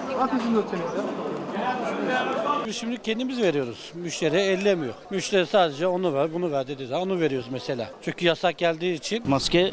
Biz 0.09 1.32
şimdi 2.73 2.97
kendimiz 2.97 3.41
veriyoruz. 3.41 3.91
Müşteri 3.95 4.37
ellemiyor. 4.37 4.93
Müşteri 5.09 5.45
sadece 5.45 5.87
onu 5.87 6.13
ver, 6.13 6.33
bunu 6.33 6.51
ver 6.51 6.67
dediği 6.67 6.87
zaman 6.87 7.09
onu 7.09 7.19
veriyoruz 7.19 7.47
mesela. 7.51 7.89
Çünkü 8.01 8.25
yasak 8.25 8.57
geldiği 8.57 8.93
için. 8.93 9.23
Maske 9.27 9.71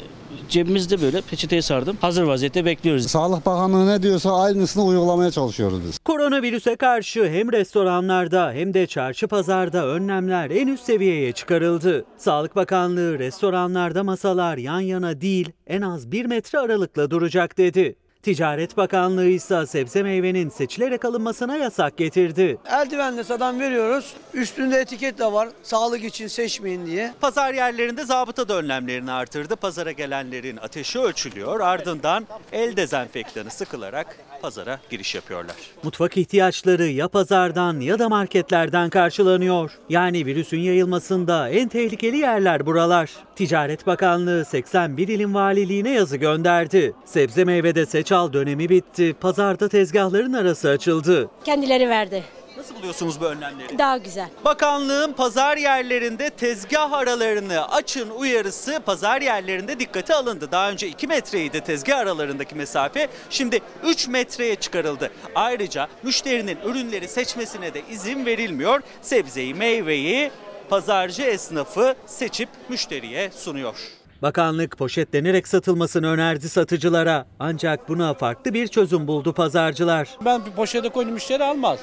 cebimizde 0.49 1.01
böyle 1.01 1.21
peçeteye 1.21 1.61
sardım. 1.61 1.97
Hazır 2.01 2.23
vaziyette 2.23 2.65
bekliyoruz. 2.65 3.07
Sağlık 3.07 3.45
Bakanlığı 3.45 3.87
ne 3.87 4.03
diyorsa 4.03 4.41
aynısını 4.41 4.85
uygulamaya 4.85 5.31
çalışıyoruz 5.31 5.79
biz. 5.87 5.97
Koronavirüse 5.99 6.75
karşı 6.75 7.29
hem 7.29 7.51
restoranlarda 7.51 8.51
hem 8.51 8.73
de 8.73 8.87
çarşı 8.87 9.27
pazarda 9.27 9.87
önlemler 9.87 10.49
en 10.49 10.67
üst 10.67 10.83
seviyeye 10.83 11.31
çıkarıldı. 11.31 12.05
Sağlık 12.17 12.55
Bakanlığı 12.55 13.19
restoranlarda 13.19 14.03
masalar 14.03 14.57
yan 14.57 14.79
yana 14.79 15.21
değil 15.21 15.51
en 15.67 15.81
az 15.81 16.11
bir 16.11 16.25
metre 16.25 16.59
aralıkla 16.59 17.11
duracak 17.11 17.57
dedi. 17.57 17.95
Ticaret 18.23 18.77
Bakanlığı 18.77 19.27
ise 19.27 19.65
sebze 19.65 20.03
meyvenin 20.03 20.49
seçilerek 20.49 21.05
alınmasına 21.05 21.57
yasak 21.57 21.97
getirdi. 21.97 22.57
Eldivenle 22.65 23.23
sadan 23.23 23.59
veriyoruz. 23.59 24.13
Üstünde 24.33 24.79
etiket 24.79 25.19
de 25.19 25.25
var. 25.31 25.49
Sağlık 25.63 26.03
için 26.03 26.27
seçmeyin 26.27 26.85
diye. 26.85 27.13
Pazar 27.21 27.53
yerlerinde 27.53 28.05
zabıta 28.05 28.49
da 28.49 28.57
önlemlerini 28.57 29.11
artırdı. 29.11 29.55
Pazara 29.55 29.91
gelenlerin 29.91 30.57
ateşi 30.57 30.99
ölçülüyor. 30.99 31.59
Ardından 31.59 32.27
el 32.51 32.75
dezenfektanı 32.75 33.51
sıkılarak 33.51 34.17
pazara 34.41 34.79
giriş 34.89 35.15
yapıyorlar. 35.15 35.55
Mutfak 35.83 36.17
ihtiyaçları 36.17 36.87
ya 36.87 37.07
pazardan 37.07 37.79
ya 37.79 37.99
da 37.99 38.09
marketlerden 38.09 38.89
karşılanıyor. 38.89 39.71
Yani 39.89 40.25
virüsün 40.25 40.59
yayılmasında 40.59 41.49
en 41.49 41.69
tehlikeli 41.69 42.17
yerler 42.17 42.65
buralar. 42.65 43.09
Ticaret 43.35 43.87
Bakanlığı 43.87 44.45
81 44.45 45.07
ilin 45.07 45.33
valiliğine 45.33 45.89
yazı 45.89 46.17
gönderdi. 46.17 46.93
Sebze 47.05 47.45
meyvede 47.45 47.85
seç 47.85 48.10
al 48.11 48.33
dönemi 48.33 48.69
bitti. 48.69 49.15
Pazarda 49.21 49.69
tezgahların 49.69 50.33
arası 50.33 50.69
açıldı. 50.69 51.29
Kendileri 51.43 51.89
verdi. 51.89 52.23
Nasıl 52.57 52.75
buluyorsunuz 52.75 53.21
bu 53.21 53.25
önlemleri? 53.25 53.77
Daha 53.77 53.97
güzel. 53.97 54.29
Bakanlığın 54.45 55.13
pazar 55.13 55.57
yerlerinde 55.57 56.29
tezgah 56.29 56.93
aralarını 56.93 57.71
açın 57.71 58.09
uyarısı 58.09 58.79
pazar 58.85 59.21
yerlerinde 59.21 59.79
dikkate 59.79 60.15
alındı. 60.15 60.51
Daha 60.51 60.69
önce 60.71 60.87
2 60.87 61.07
metreydi 61.07 61.61
tezgah 61.61 61.97
aralarındaki 61.97 62.55
mesafe. 62.55 63.07
Şimdi 63.29 63.59
3 63.83 64.07
metreye 64.07 64.55
çıkarıldı. 64.55 65.11
Ayrıca 65.35 65.87
müşterinin 66.03 66.57
ürünleri 66.65 67.07
seçmesine 67.07 67.73
de 67.73 67.81
izin 67.91 68.25
verilmiyor. 68.25 68.81
Sebzeyi, 69.01 69.53
meyveyi 69.55 70.31
pazarcı 70.69 71.21
esnafı 71.21 71.95
seçip 72.05 72.49
müşteriye 72.69 73.31
sunuyor. 73.31 74.00
Bakanlık 74.21 74.77
poşetlenerek 74.77 75.47
satılmasını 75.47 76.07
önerdi 76.07 76.49
satıcılara. 76.49 77.25
Ancak 77.39 77.89
buna 77.89 78.13
farklı 78.13 78.53
bir 78.53 78.67
çözüm 78.67 79.07
buldu 79.07 79.33
pazarcılar. 79.33 80.09
Ben 80.25 80.45
bir 80.45 80.51
poşete 80.51 80.89
koydum 80.89 81.13
müşteri 81.13 81.43
almaz. 81.43 81.79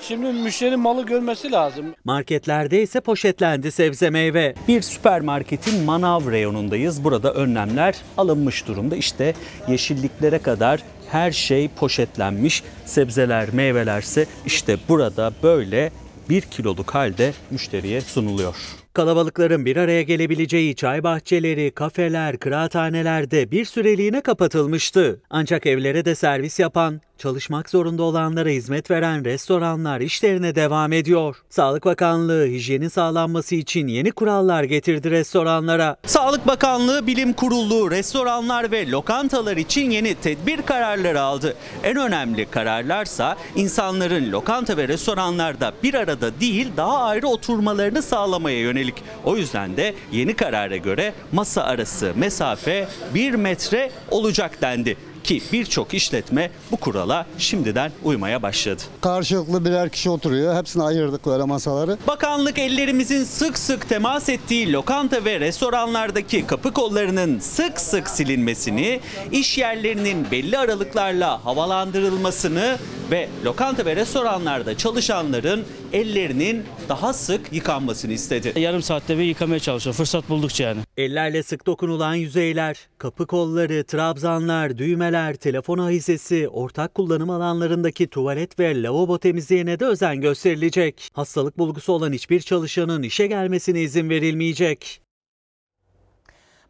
Şimdi 0.00 0.32
müşterinin 0.32 0.80
malı 0.80 1.06
görmesi 1.06 1.52
lazım. 1.52 1.94
Marketlerde 2.04 2.82
ise 2.82 3.00
poşetlendi 3.00 3.72
sebze 3.72 4.10
meyve. 4.10 4.54
Bir 4.68 4.82
süpermarketin 4.82 5.84
manav 5.84 6.30
reyonundayız. 6.30 7.04
Burada 7.04 7.34
önlemler 7.34 7.96
alınmış 8.16 8.68
durumda. 8.68 8.96
İşte 8.96 9.34
yeşilliklere 9.68 10.38
kadar 10.38 10.82
her 11.10 11.32
şey 11.32 11.68
poşetlenmiş. 11.68 12.62
Sebzeler, 12.84 13.48
meyvelerse 13.52 14.26
işte 14.46 14.76
burada 14.88 15.32
böyle 15.42 15.92
bir 16.28 16.40
kiloluk 16.42 16.90
halde 16.90 17.32
müşteriye 17.50 18.00
sunuluyor. 18.00 18.77
Kalabalıkların 18.98 19.64
bir 19.64 19.76
araya 19.76 20.02
gelebileceği 20.02 20.74
çay 20.74 21.02
bahçeleri, 21.02 21.70
kafeler, 21.70 22.38
kıraathanelerde 22.38 23.50
bir 23.50 23.64
süreliğine 23.64 24.20
kapatılmıştı. 24.20 25.22
Ancak 25.30 25.66
evlere 25.66 26.04
de 26.04 26.14
servis 26.14 26.58
yapan, 26.58 27.00
çalışmak 27.18 27.70
zorunda 27.70 28.02
olanlara 28.02 28.48
hizmet 28.48 28.90
veren 28.90 29.24
restoranlar 29.24 30.00
işlerine 30.00 30.54
devam 30.54 30.92
ediyor. 30.92 31.36
Sağlık 31.50 31.84
Bakanlığı 31.84 32.46
hijyenin 32.46 32.88
sağlanması 32.88 33.54
için 33.54 33.86
yeni 33.86 34.10
kurallar 34.10 34.64
getirdi 34.64 35.10
restoranlara. 35.10 35.96
Sağlık 36.06 36.46
Bakanlığı 36.46 37.06
Bilim 37.06 37.32
Kurulu 37.32 37.90
restoranlar 37.90 38.70
ve 38.70 38.90
lokantalar 38.90 39.56
için 39.56 39.90
yeni 39.90 40.14
tedbir 40.14 40.62
kararları 40.62 41.20
aldı. 41.20 41.54
En 41.84 41.96
önemli 41.96 42.46
kararlarsa 42.46 43.36
insanların 43.56 44.32
lokanta 44.32 44.76
ve 44.76 44.88
restoranlarda 44.88 45.72
bir 45.82 45.94
arada 45.94 46.40
değil 46.40 46.68
daha 46.76 46.98
ayrı 46.98 47.26
oturmalarını 47.28 48.02
sağlamaya 48.02 48.60
yönelik. 48.60 48.87
O 49.24 49.36
yüzden 49.36 49.76
de 49.76 49.94
yeni 50.12 50.36
karara 50.36 50.76
göre 50.76 51.12
masa 51.32 51.62
arası 51.62 52.12
mesafe 52.16 52.88
1 53.14 53.34
metre 53.34 53.90
olacak 54.10 54.62
dendi 54.62 54.96
ki 55.28 55.42
birçok 55.52 55.94
işletme 55.94 56.50
bu 56.70 56.76
kurala 56.76 57.26
şimdiden 57.38 57.92
uymaya 58.04 58.42
başladı. 58.42 58.82
Karşılıklı 59.00 59.64
birer 59.64 59.90
kişi 59.90 60.10
oturuyor. 60.10 60.56
Hepsini 60.56 60.82
ayırdık 60.82 61.26
böyle 61.26 61.44
masaları. 61.44 61.98
Bakanlık 62.06 62.58
ellerimizin 62.58 63.24
sık 63.24 63.58
sık 63.58 63.88
temas 63.88 64.28
ettiği 64.28 64.72
lokanta 64.72 65.24
ve 65.24 65.40
restoranlardaki 65.40 66.46
kapı 66.46 66.72
kollarının 66.72 67.38
sık 67.38 67.80
sık 67.80 68.08
silinmesini, 68.08 69.00
iş 69.32 69.58
yerlerinin 69.58 70.30
belli 70.30 70.58
aralıklarla 70.58 71.44
havalandırılmasını 71.44 72.78
ve 73.10 73.28
lokanta 73.44 73.86
ve 73.86 73.96
restoranlarda 73.96 74.76
çalışanların 74.76 75.64
ellerinin 75.92 76.64
daha 76.88 77.12
sık 77.12 77.52
yıkanmasını 77.52 78.12
istedi. 78.12 78.52
Yarım 78.56 78.82
saatte 78.82 79.18
bir 79.18 79.22
yıkamaya 79.22 79.60
çalışıyor. 79.60 79.94
Fırsat 79.94 80.28
buldukça 80.28 80.64
yani. 80.64 80.80
Ellerle 80.96 81.42
sık 81.42 81.66
dokunulan 81.66 82.14
yüzeyler, 82.14 82.76
kapı 82.98 83.26
kolları, 83.26 83.84
trabzanlar, 83.84 84.78
düğmeler, 84.78 85.17
telefon 85.36 85.78
ahizesi, 85.78 86.48
ortak 86.48 86.94
kullanım 86.94 87.30
alanlarındaki 87.30 88.08
tuvalet 88.08 88.58
ve 88.58 88.82
lavabo 88.82 89.18
temizliğine 89.18 89.80
de 89.80 89.86
özen 89.86 90.20
gösterilecek. 90.20 91.10
Hastalık 91.12 91.58
bulgusu 91.58 91.92
olan 91.92 92.12
hiçbir 92.12 92.40
çalışanın 92.40 93.02
işe 93.02 93.26
gelmesine 93.26 93.80
izin 93.80 94.10
verilmeyecek. 94.10 95.00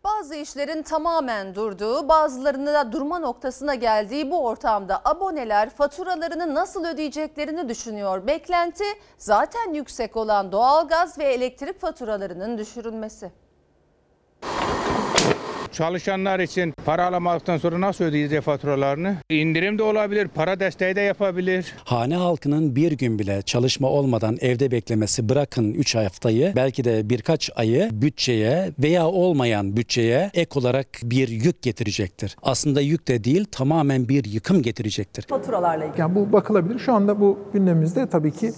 Bazı 0.05 0.35
işlerin 0.35 0.83
tamamen 0.83 1.55
durduğu, 1.55 2.09
bazılarının 2.09 2.75
da 2.75 2.93
durma 2.93 3.19
noktasına 3.19 3.75
geldiği 3.75 4.31
bu 4.31 4.47
ortamda 4.47 5.03
aboneler 5.05 5.71
faturalarını 5.71 6.55
nasıl 6.55 6.85
ödeyeceklerini 6.85 7.69
düşünüyor. 7.69 8.27
Beklenti 8.27 8.85
zaten 9.19 9.75
yüksek 9.75 10.17
olan 10.17 10.53
doğalgaz 10.53 11.19
ve 11.19 11.25
elektrik 11.25 11.81
faturalarının 11.81 12.59
düşürülmesi. 12.59 13.33
Çalışanlar 15.73 16.41
için 16.41 16.75
para 16.85 17.07
alamadıktan 17.07 17.57
sonra 17.57 17.81
nasıl 17.81 18.05
ödeyecek 18.05 18.43
faturalarını? 18.43 19.17
İndirim 19.31 19.79
de 19.79 19.83
olabilir, 19.83 20.29
para 20.29 20.61
desteği 20.61 20.97
de 20.97 21.01
yapabilir. 21.01 21.75
Hane 21.85 22.17
halkının 22.17 22.77
bir 22.77 22.93
gün 22.93 23.19
bile 23.19 23.43
çalışma 23.43 23.89
olmadan 23.89 24.37
evde 24.41 24.71
beklemesi 24.71 25.29
bırakın 25.29 25.75
3 25.75 25.95
haftayı 25.95 26.53
belki 26.57 26.85
de 26.85 27.11
birkaç 27.11 27.51
ayı 27.57 27.89
bütçeye 27.93 28.71
veya 28.79 29.07
olmayan 29.07 29.77
bütçeye 29.77 30.31
ek 30.35 30.59
olarak 30.59 30.87
bir 31.03 31.29
yük 31.29 31.63
getirecektir. 31.63 32.37
Aslında 32.43 32.81
yük 32.81 33.09
de 33.09 33.25
değil 33.25 33.45
tamamen 33.53 34.09
bir 34.09 34.25
yıkım 34.25 34.63
getirecektir. 34.63 35.27
Faturalarla 35.29 35.85
ilgili. 35.85 36.01
Yani 36.01 36.15
bu 36.15 36.33
bakılabilir. 36.33 36.79
Şu 36.79 36.93
anda 36.93 37.21
bu 37.21 37.39
gündemimizde 37.53 38.09
tabii 38.09 38.33
ki 38.33 38.53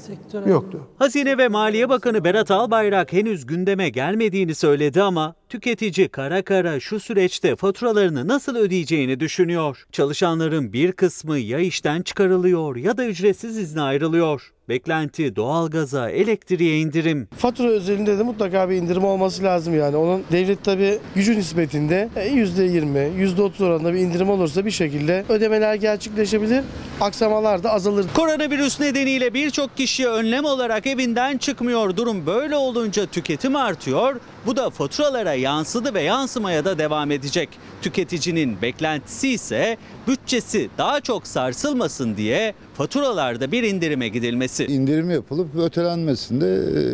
yoktu. 0.47 0.89
Hazine 0.99 1.39
ve 1.39 1.49
Maliye 1.49 1.89
Bakanı 1.89 2.25
Berat 2.25 2.51
Albayrak 2.51 3.13
henüz 3.13 3.47
gündeme 3.47 3.89
gelmediğini 3.89 4.55
söyledi 4.55 5.03
ama 5.03 5.35
tüketici 5.51 6.09
kara 6.09 6.43
kara 6.43 6.81
şu 6.81 7.01
süreçte 7.01 7.57
faturalarını 7.57 8.29
nasıl 8.29 8.57
ödeyeceğini 8.57 9.21
düşünüyor. 9.21 9.85
Çalışanların 9.93 10.73
bir 10.73 10.93
kısmı 10.93 11.39
ya 11.39 11.59
işten 11.59 12.03
çıkarılıyor 12.03 12.77
ya 12.77 12.97
da 12.97 13.07
ücretsiz 13.07 13.59
izne 13.59 13.81
ayrılıyor. 13.81 14.53
Beklenti 14.69 15.37
doğalgaza, 15.37 16.11
elektriğe 16.11 16.79
indirim. 16.79 17.29
Fatura 17.39 17.69
özelinde 17.69 18.19
de 18.19 18.23
mutlaka 18.23 18.71
bir 18.71 18.75
indirim 18.75 19.05
olması 19.05 19.43
lazım 19.43 19.79
yani. 19.79 19.97
Onun 19.97 20.23
devlet 20.33 20.65
tabi 20.65 20.99
gücü 21.15 21.39
nispetinde 21.39 22.09
%20, 22.17 23.37
%30 23.37 23.65
oranında 23.65 23.95
bir 23.95 23.99
indirim 23.99 24.31
olursa 24.31 24.65
bir 24.67 24.71
şekilde 24.71 25.25
ödemeler 25.29 25.75
gerçekleşebilir. 25.75 26.65
Aksamalar 27.01 27.63
da 27.63 27.73
azalır. 27.73 28.07
Koronavirüs 28.15 28.81
nedeniyle 28.81 29.35
birçok 29.35 29.77
kişi 29.77 30.09
önlem 30.09 30.45
olarak 30.45 30.87
evinden 30.87 31.39
çıkmıyor. 31.39 31.97
Durum 31.97 32.27
böyle 32.27 32.57
olunca 32.57 33.07
tüketim 33.07 33.57
artıyor. 33.57 34.17
Bu 34.47 34.57
da 34.57 34.71
faturalara 34.71 35.35
yansıdı 35.35 35.95
ve 35.95 36.03
yansımaya 36.03 36.65
da 36.65 36.79
devam 36.79 37.11
edecek. 37.11 37.49
Tüketicinin 37.83 38.63
beklentisi 38.63 39.29
ise 39.29 39.77
bütçesi 40.09 40.71
daha 40.79 41.01
çok 41.01 41.27
sarsılmasın 41.27 42.17
diye 42.17 42.55
faturalarda 42.75 43.53
bir 43.53 43.63
indirime 43.63 44.09
gidilmesi. 44.09 44.65
İndirim 44.65 45.11
yapılıp 45.11 45.49
ötelenmesinde 45.59 46.47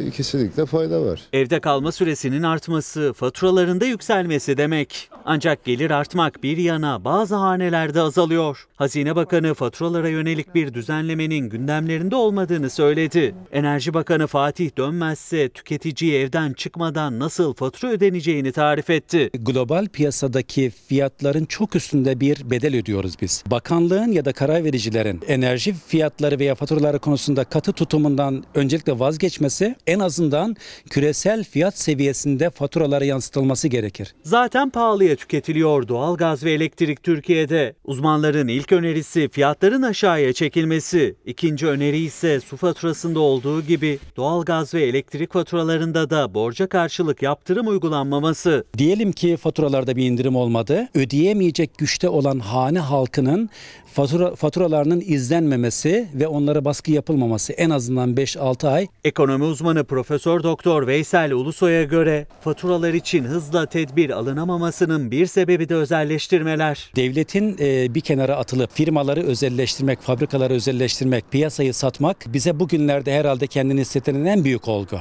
e, 0.07 0.11
kesinlikle 0.11 0.66
fayda 0.66 1.03
var. 1.03 1.20
Evde 1.32 1.61
kalma 1.61 1.92
süresinin 1.92 2.42
artması, 2.42 3.12
faturalarında 3.12 3.84
yükselmesi 3.84 4.57
demek. 4.57 5.11
Ancak 5.24 5.64
gelir 5.64 5.90
artmak 5.90 6.42
bir 6.42 6.57
yana 6.57 7.05
bazı 7.05 7.34
hanelerde 7.34 8.01
azalıyor. 8.01 8.66
Hazine 8.76 9.16
Bakanı 9.16 9.55
faturalara 9.55 10.09
yönelik 10.09 10.55
bir 10.55 10.74
düzenlemenin 10.74 11.51
gündemlerinde 11.51 12.16
olmadığını 12.16 12.70
söyledi. 12.70 13.34
Enerji 13.53 13.94
Bakanı 13.94 14.26
Fatih 14.26 14.70
Dönmezse 14.78 15.49
tüketiciye 15.49 16.20
evden 16.20 16.53
çıkmadan 16.53 17.18
nasıl 17.18 17.36
fatura 17.57 17.91
ödeneceğini 17.91 18.53
tarif 18.53 18.91
etti. 18.91 19.30
Global 19.34 19.87
piyasadaki 19.87 20.70
fiyatların 20.89 21.45
çok 21.45 21.76
üstünde 21.76 22.20
bir 22.20 22.51
bedel 22.51 22.76
ödüyoruz 22.76 23.14
biz. 23.20 23.45
Bakanlığın 23.47 24.12
ya 24.12 24.24
da 24.24 24.32
karar 24.32 24.64
vericilerin 24.64 25.20
enerji 25.28 25.74
fiyatları 25.87 26.39
veya 26.39 26.55
faturaları 26.55 26.99
konusunda 26.99 27.45
katı 27.45 27.72
tutumundan 27.72 28.45
öncelikle 28.55 28.99
vazgeçmesi 28.99 29.74
en 29.87 29.99
azından 29.99 30.57
küresel 30.91 31.45
fiyat 31.45 31.78
seviyesinde 31.78 32.51
faturalara 32.51 33.05
yansıtılması 33.05 33.68
gerekir. 33.68 34.14
Zaten 34.22 34.70
pahalıya 34.70 35.16
tüketiliyor 35.16 35.89
doğalgaz 35.89 36.45
ve 36.45 36.53
elektrik 36.53 37.03
Türkiye'de. 37.03 37.74
Uzmanların 37.84 38.49
ilk 38.49 38.72
önerisi 38.72 39.28
fiyatların 39.28 39.82
aşağıya 39.82 40.32
çekilmesi. 40.32 41.16
İkinci 41.24 41.66
öneri 41.66 41.99
ise 41.99 42.41
su 42.41 42.57
faturasında 42.57 43.20
olduğu 43.20 43.62
gibi 43.62 43.99
doğalgaz 44.16 44.74
ve 44.74 44.82
elektrik 44.82 45.32
faturalarında 45.32 46.11
da 46.11 46.34
borca 46.34 46.66
karşılık 46.66 47.22
yaptırım 47.27 47.66
uygulanmaması. 47.66 48.64
Diyelim 48.79 49.12
ki 49.12 49.37
faturalarda 49.37 49.97
bir 49.97 50.07
indirim 50.07 50.37
olmadı. 50.37 50.89
Ödeyemeyecek 50.95 51.79
güçte 51.79 52.09
olan 52.09 52.39
hane 52.39 52.79
halkının 52.79 53.51
fatura, 53.97 54.35
faturalarının 54.35 55.03
izlenmemesi 55.07 56.09
ve 56.14 56.27
onlara 56.27 56.64
baskı 56.64 56.93
yapılmaması 56.93 57.53
en 57.53 57.70
azından 57.70 58.14
5-6 58.14 58.68
ay. 58.68 58.87
Ekonomi 59.05 59.45
uzmanı 59.45 59.85
Profesör 59.85 60.43
Doktor 60.43 60.87
Veysel 60.87 61.33
Ulusoy'a 61.33 61.83
göre 61.83 62.27
faturalar 62.41 62.95
için 62.95 63.24
hızla 63.24 63.66
tedbir 63.66 64.11
alınamamasının 64.11 65.11
bir 65.11 65.27
sebebi 65.27 65.68
de 65.68 65.74
özelleştirmeler. 65.74 66.91
Devletin 66.97 67.57
e, 67.61 67.95
bir 67.95 68.01
kenara 68.01 68.37
atılıp 68.37 68.72
firmaları 68.72 69.22
özelleştirmek, 69.22 70.01
fabrikaları 70.01 70.55
özelleştirmek, 70.55 71.31
piyasayı 71.31 71.74
satmak 71.74 72.24
bize 72.27 72.61
bugünlerde 72.61 73.18
herhalde 73.18 73.47
kendini 73.47 73.81
hissettiren 73.81 74.24
en 74.24 74.45
büyük 74.45 74.68
olgu. 74.68 74.97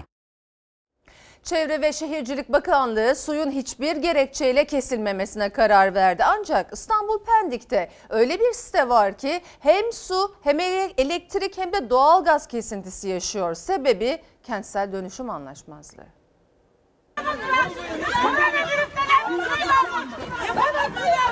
Çevre 1.46 1.82
ve 1.82 1.94
Şehircilik 1.94 2.50
Bakanlığı 2.50 3.16
suyun 3.16 3.52
hiçbir 3.52 3.96
gerekçeyle 3.96 4.66
kesilmemesine 4.66 5.50
karar 5.50 5.96
verdi. 5.96 6.24
Ancak 6.26 6.74
İstanbul 6.74 7.20
Pendik'te 7.24 7.90
öyle 8.10 8.40
bir 8.40 8.54
site 8.54 8.90
var 8.90 9.18
ki 9.18 9.42
hem 9.60 9.94
su 9.94 10.36
hem 10.44 10.60
ele- 10.60 10.94
elektrik 10.98 11.58
hem 11.58 11.74
de 11.74 11.90
doğalgaz 11.90 12.48
kesintisi 12.48 13.08
yaşıyor. 13.10 13.54
Sebebi 13.54 14.22
kentsel 14.44 14.92
dönüşüm 14.94 15.30
anlaşmazlığı. 15.30 16.06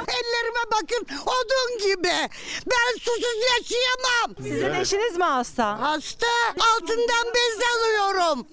Ellerime 0.07 0.63
bakın 0.71 1.07
odun 1.21 1.87
gibi. 1.87 2.29
Ben 2.71 2.93
susuz 2.99 3.23
yaşayamam. 3.51 4.35
Sizin 4.43 4.73
eşiniz 4.73 5.17
mi 5.17 5.23
hasta? 5.23 5.79
Hasta. 5.79 6.27
Altından 6.75 7.25
bez 7.35 7.59
alıyorum. 7.75 8.47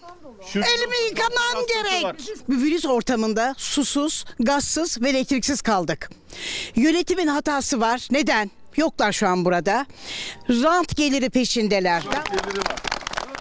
Elimi 0.55 0.97
yıkamam 1.09 1.67
gerek. 1.69 2.29
Bir 2.49 2.57
virüs 2.63 2.85
ortamında 2.85 3.55
susuz, 3.59 4.25
gazsız 4.41 5.03
ve 5.03 5.11
elektriksiz 5.11 5.63
kaldık. 5.63 6.11
Yönetimin 6.77 7.27
hatası 7.27 7.81
var. 7.81 8.09
Neden? 8.11 8.51
Yoklar 8.77 9.13
şu 9.13 9.29
an 9.29 9.45
burada. 9.45 9.87
Rant 10.49 10.97
geliri 10.97 11.31
peşindeler. 11.31 12.03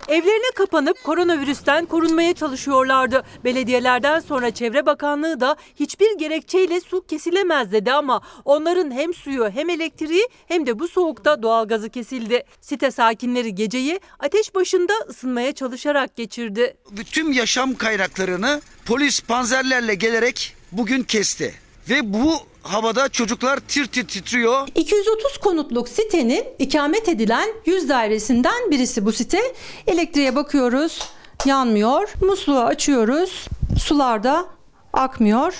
Evlerine 0.10 0.51
kapanıp 0.55 1.03
koronavirüsten 1.03 1.86
korunmaya 1.86 2.34
çalışıyorlardı. 2.34 3.24
Belediyelerden 3.43 4.20
sonra 4.20 4.51
Çevre 4.51 4.86
Bakanlığı 4.86 5.39
da 5.39 5.55
hiçbir 5.76 6.18
gerekçeyle 6.18 6.82
su 6.82 7.01
kesilemez 7.01 7.72
dedi 7.72 7.93
ama 7.93 8.22
onların 8.45 8.91
hem 8.91 9.14
suyu 9.14 9.49
hem 9.49 9.70
elektriği 9.70 10.28
hem 10.47 10.68
de 10.68 10.80
bu 10.80 10.88
soğukta 10.88 11.43
doğalgazı 11.43 11.89
kesildi. 11.89 12.43
Site 12.62 12.91
sakinleri 12.91 13.55
geceyi 13.55 13.99
ateş 14.20 14.55
başında 14.55 14.93
ısınmaya 15.10 15.51
çalışarak 15.51 16.16
geçirdi. 16.16 16.78
Bütün 16.91 17.34
yaşam 17.34 17.76
kaynaklarını 17.76 18.62
polis 18.86 19.22
panzerlerle 19.22 19.95
gelerek 19.95 20.55
bugün 20.72 21.03
kesti. 21.03 21.68
Ve 21.90 22.14
bu 22.14 22.34
havada 22.64 23.10
çocuklar 23.10 23.60
tir 23.60 23.86
tir 23.88 24.08
titriyor. 24.08 24.68
230 24.76 25.38
konutluk 25.38 25.90
sitenin 25.90 26.44
ikamet 26.60 27.10
edilen 27.10 27.50
100 27.66 27.90
dairesinden 27.90 28.72
birisi 28.72 29.06
bu 29.06 29.12
site. 29.12 29.40
Elektriğe 29.88 30.36
bakıyoruz, 30.36 31.00
yanmıyor. 31.46 32.14
Musluğu 32.22 32.60
açıyoruz, 32.60 33.48
sularda 33.80 34.46
akmıyor 34.94 35.60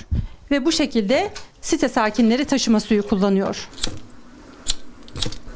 ve 0.52 0.66
bu 0.66 0.72
şekilde 0.72 1.34
site 1.62 1.90
sakinleri 1.90 2.46
taşıma 2.46 2.80
suyu 2.80 3.08
kullanıyor. 3.08 3.70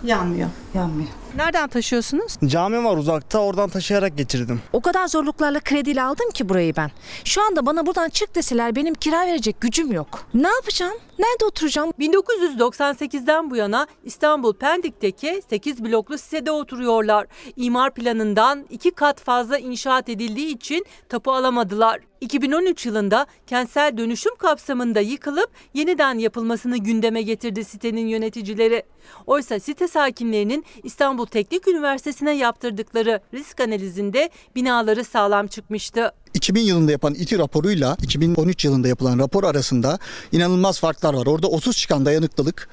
Yanmıyor. 0.03 0.49
Yanmıyor. 0.73 1.09
Nereden 1.35 1.67
taşıyorsunuz? 1.69 2.37
Cami 2.45 2.83
var 2.83 2.97
uzakta 2.97 3.39
oradan 3.39 3.69
taşıyarak 3.69 4.17
getirdim. 4.17 4.61
O 4.73 4.81
kadar 4.81 5.07
zorluklarla 5.07 5.59
krediyle 5.59 6.01
aldım 6.03 6.29
ki 6.33 6.49
burayı 6.49 6.75
ben. 6.75 6.91
Şu 7.23 7.41
anda 7.45 7.65
bana 7.65 7.85
buradan 7.85 8.09
çık 8.09 8.35
deseler 8.35 8.75
benim 8.75 8.93
kira 8.93 9.25
verecek 9.27 9.61
gücüm 9.61 9.91
yok. 9.91 10.25
Ne 10.33 10.47
yapacağım? 10.47 10.93
Nerede 11.19 11.45
oturacağım? 11.45 11.91
1998'den 11.99 13.51
bu 13.51 13.55
yana 13.55 13.87
İstanbul 14.03 14.53
Pendik'teki 14.53 15.41
8 15.49 15.83
bloklu 15.83 16.17
sitede 16.17 16.51
oturuyorlar. 16.51 17.27
İmar 17.55 17.93
planından 17.93 18.65
iki 18.69 18.91
kat 18.91 19.21
fazla 19.21 19.57
inşaat 19.57 20.09
edildiği 20.09 20.55
için 20.55 20.85
tapu 21.09 21.31
alamadılar. 21.31 21.99
2013 22.23 22.85
yılında 22.85 23.25
kentsel 23.47 23.97
dönüşüm 23.97 24.35
kapsamında 24.35 24.99
yıkılıp 24.99 25.49
yeniden 25.73 26.17
yapılmasını 26.17 26.77
gündeme 26.77 27.21
getirdi 27.21 27.65
sitenin 27.65 28.07
yöneticileri. 28.07 28.83
Oysa 29.25 29.59
site 29.59 29.87
sakinlerinin 29.87 30.65
İstanbul 30.83 31.25
Teknik 31.25 31.67
Üniversitesi'ne 31.67 32.31
yaptırdıkları 32.31 33.21
risk 33.33 33.61
analizinde 33.61 34.29
binaları 34.55 35.03
sağlam 35.03 35.47
çıkmıştı. 35.47 36.11
2000 36.43 36.61
yılında 36.61 36.91
yapan 36.91 37.13
İTİ 37.13 37.39
raporuyla 37.39 37.97
2013 38.01 38.65
yılında 38.65 38.87
yapılan 38.87 39.19
rapor 39.19 39.43
arasında 39.43 39.99
inanılmaz 40.31 40.79
farklar 40.79 41.13
var. 41.13 41.25
Orada 41.25 41.47
30 41.47 41.77
çıkan 41.77 42.05
dayanıklılık 42.05 42.69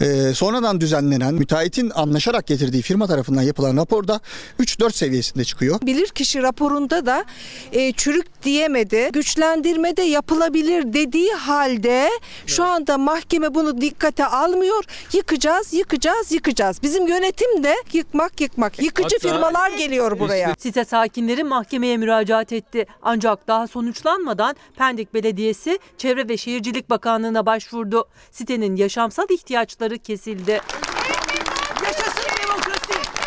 e, 0.00 0.34
sonradan 0.34 0.80
düzenlenen 0.80 1.34
müteahhitin 1.34 1.90
anlaşarak 1.94 2.46
getirdiği 2.46 2.82
firma 2.82 3.06
tarafından 3.06 3.42
yapılan 3.42 3.76
raporda 3.76 4.20
3-4 4.60 4.92
seviyesinde 4.92 5.44
çıkıyor. 5.44 5.80
Bilirkişi 5.82 6.42
raporunda 6.42 7.06
da 7.06 7.24
e, 7.72 7.92
çürük 7.92 8.42
diyemedi. 8.42 9.10
Güçlendirme 9.12 9.96
de 9.96 10.02
yapılabilir 10.02 10.92
dediği 10.92 11.32
halde 11.32 12.08
şu 12.46 12.64
anda 12.64 12.98
mahkeme 12.98 13.54
bunu 13.54 13.80
dikkate 13.80 14.26
almıyor. 14.26 14.84
Yıkacağız, 15.12 15.72
yıkacağız, 15.74 16.32
yıkacağız. 16.32 16.82
Bizim 16.82 17.06
yönetim 17.06 17.64
de 17.64 17.74
yıkmak 17.92 18.40
yıkmak. 18.40 18.82
Yıkıcı 18.82 19.16
Hatta- 19.16 19.28
firmalar 19.28 19.70
geliyor 19.70 20.18
buraya. 20.18 20.54
Site 20.58 20.84
sakinleri 20.84 21.44
mahkemeye 21.44 21.96
müracaat 21.96 22.52
etti. 22.52 22.86
Ancak 23.12 23.48
daha 23.48 23.66
sonuçlanmadan 23.66 24.56
Pendik 24.76 25.14
Belediyesi 25.14 25.78
Çevre 25.98 26.28
ve 26.28 26.36
Şehircilik 26.36 26.90
Bakanlığı'na 26.90 27.46
başvurdu. 27.46 28.04
Sitenin 28.30 28.76
yaşamsal 28.76 29.26
ihtiyaçları 29.30 29.98
kesildi. 29.98 30.60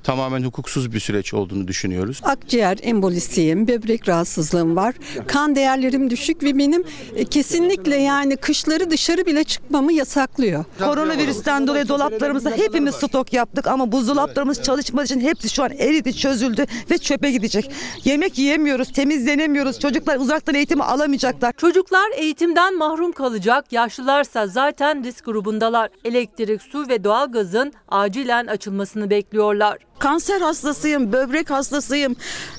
Tamamen 0.05 0.43
hukuksuz 0.43 0.93
bir 0.93 0.99
süreç 0.99 1.33
olduğunu 1.33 1.67
düşünüyoruz. 1.67 2.21
Akciğer 2.23 2.77
embolisiyim, 2.81 3.67
böbrek 3.67 4.09
rahatsızlığım 4.09 4.75
var. 4.75 4.95
Kan 5.27 5.55
değerlerim 5.55 6.09
düşük 6.09 6.43
ve 6.43 6.57
benim 6.57 6.83
e, 7.15 7.25
kesinlikle 7.25 7.95
yani 7.95 8.37
kışları 8.37 8.89
dışarı 8.89 9.25
bile 9.25 9.43
çıkmamı 9.43 9.93
yasaklıyor. 9.93 10.65
Koronavirüsten 10.79 11.67
dolayı 11.67 11.87
dolaplarımızda 11.87 12.49
hepimiz 12.49 12.95
stok 12.95 13.33
yaptık 13.33 13.67
ama 13.67 13.91
buzdolaplarımız 13.91 14.63
çalışmadığı 14.63 15.05
için 15.05 15.19
hepsi 15.19 15.49
şu 15.49 15.63
an 15.63 15.71
eridi, 15.71 16.15
çözüldü 16.17 16.65
ve 16.91 16.97
çöpe 16.97 17.31
gidecek. 17.31 17.71
Yemek 18.03 18.37
yiyemiyoruz, 18.37 18.91
temizlenemiyoruz. 18.91 19.79
Çocuklar 19.79 20.17
uzaktan 20.17 20.55
eğitimi 20.55 20.83
alamayacaklar. 20.83 21.53
Çocuklar 21.57 22.11
eğitimden 22.15 22.77
mahrum 22.77 23.11
kalacak, 23.11 23.73
yaşlılarsa 23.73 24.47
zaten 24.47 25.03
risk 25.03 25.25
grubundalar. 25.25 25.89
Elektrik, 26.03 26.61
su 26.61 26.89
ve 26.89 27.03
doğalgazın 27.03 27.73
acilen 27.89 28.47
açılmasını 28.47 29.09
bekliyorlar. 29.09 29.77
Kanser 29.99 30.41
hastasıyım, 30.41 31.13
böbrek 31.13 31.49
hastasıyım. 31.49 32.15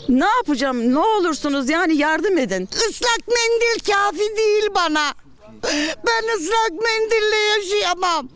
Ne 0.09 0.25
yapacağım? 0.27 0.95
Ne 0.95 0.99
olursunuz 0.99 1.71
yani 1.71 1.97
yardım 1.97 2.39
edin. 2.39 2.69
Islak 2.91 3.21
mendil 3.29 3.93
kafi 3.93 4.37
değil 4.37 4.69
bana. 4.75 5.13
Ben 6.07 6.37
ıslak 6.37 6.71
mendille 6.71 7.37
yaşayamam. 7.37 8.29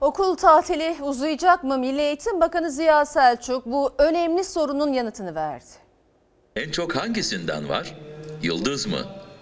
Okul 0.00 0.34
tatili 0.36 0.96
uzayacak 1.02 1.64
mı? 1.64 1.78
Milli 1.78 2.00
Eğitim 2.00 2.40
Bakanı 2.40 2.70
Ziya 2.70 3.04
Selçuk 3.04 3.66
bu 3.66 3.90
önemli 3.98 4.44
sorunun 4.44 4.92
yanıtını 4.92 5.34
verdi. 5.34 5.64
En 6.56 6.70
çok 6.70 6.96
hangisinden 6.96 7.68
var? 7.68 7.94
Yıldız 8.42 8.86
mı? 8.86 8.98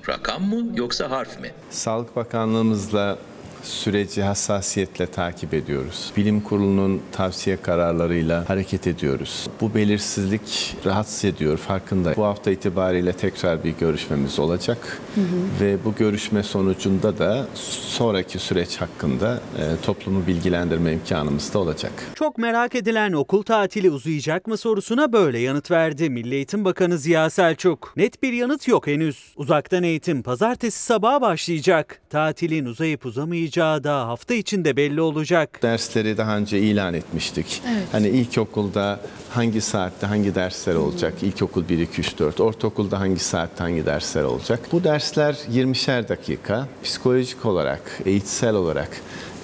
Rakam 0.09 0.43
mı 0.43 0.79
yoksa 0.79 1.11
harf 1.11 1.41
mi? 1.41 1.55
Sağlık 1.71 2.17
Bakanlığımızla 2.17 3.19
süreci 3.65 4.23
hassasiyetle 4.23 5.07
takip 5.07 5.55
ediyoruz. 5.55 6.13
Bilim 6.17 6.41
Kurulu'nun 6.41 7.03
tavsiye 7.13 7.57
kararlarıyla 7.57 8.49
hareket 8.49 8.87
ediyoruz. 8.87 9.47
Bu 9.61 9.75
belirsizlik 9.75 10.77
rahatsız 10.87 11.25
ediyor 11.25 11.59
farkındayım. 11.59 12.17
Bu 12.17 12.25
hafta 12.25 12.51
itibariyle 12.51 13.13
tekrar 13.13 13.65
bir 13.65 13.75
görüşmemiz 13.81 14.39
olacak 14.39 15.03
ve 15.61 15.85
bu 15.85 15.95
görüşme 15.95 16.43
sonucunda 16.43 17.19
da 17.19 17.47
sonraki 17.89 18.39
süreç 18.39 18.77
hakkında 18.77 19.41
e, 19.59 19.63
toplumu 19.85 20.27
bilgilendirme 20.27 20.93
imkanımız 20.93 21.55
da 21.55 21.59
olacak. 21.59 21.93
Çok 22.15 22.39
merak 22.39 22.75
edilen 22.75 23.13
okul 23.13 23.43
tatili 23.43 23.91
uzayacak 23.91 24.47
mı 24.47 24.57
sorusuna 24.57 25.13
böyle 25.13 25.39
yanıt 25.39 25.71
verdi 25.71 26.11
Milli 26.11 26.35
Eğitim 26.35 26.65
Bakanı 26.65 26.99
Ziya 26.99 27.31
Selçuk. 27.31 27.93
Net 27.97 28.23
bir 28.23 28.33
yanıt 28.33 28.69
yok 28.69 28.87
henüz. 28.87 29.33
Uzaktan 29.37 29.83
eğitim 29.83 30.23
pazartesi 30.23 30.83
sabaha 30.83 31.21
başlayacak. 31.21 32.01
Tatilin 32.11 32.65
uzayıp 32.65 33.07
uzamayacağı 33.07 33.54
başlayacağı 33.55 33.85
da 33.85 34.09
hafta 34.09 34.35
içinde 34.35 34.77
belli 34.77 35.01
olacak. 35.01 35.63
Dersleri 35.63 36.17
daha 36.17 36.37
önce 36.37 36.59
ilan 36.59 36.95
etmiştik. 36.95 37.63
Evet. 37.69 37.89
Hani 37.93 38.09
ilkokulda 38.09 39.01
hangi 39.31 39.61
saatte 39.61 40.07
hangi 40.07 40.35
dersler 40.35 40.75
olacak? 40.75 41.15
İlkokul 41.23 41.69
1, 41.69 41.79
2, 41.79 42.01
3, 42.01 42.19
4. 42.19 42.41
Ortaokulda 42.41 43.01
hangi 43.01 43.19
saatte 43.19 43.65
hangi 43.65 43.87
dersler 43.87 44.23
olacak? 44.23 44.61
Bu 44.73 44.85
dersler 44.85 45.35
20'şer 45.53 46.09
dakika. 46.09 46.69
Psikolojik 46.85 47.47
olarak, 47.47 48.01
eğitsel 48.05 48.55
olarak 48.55 48.91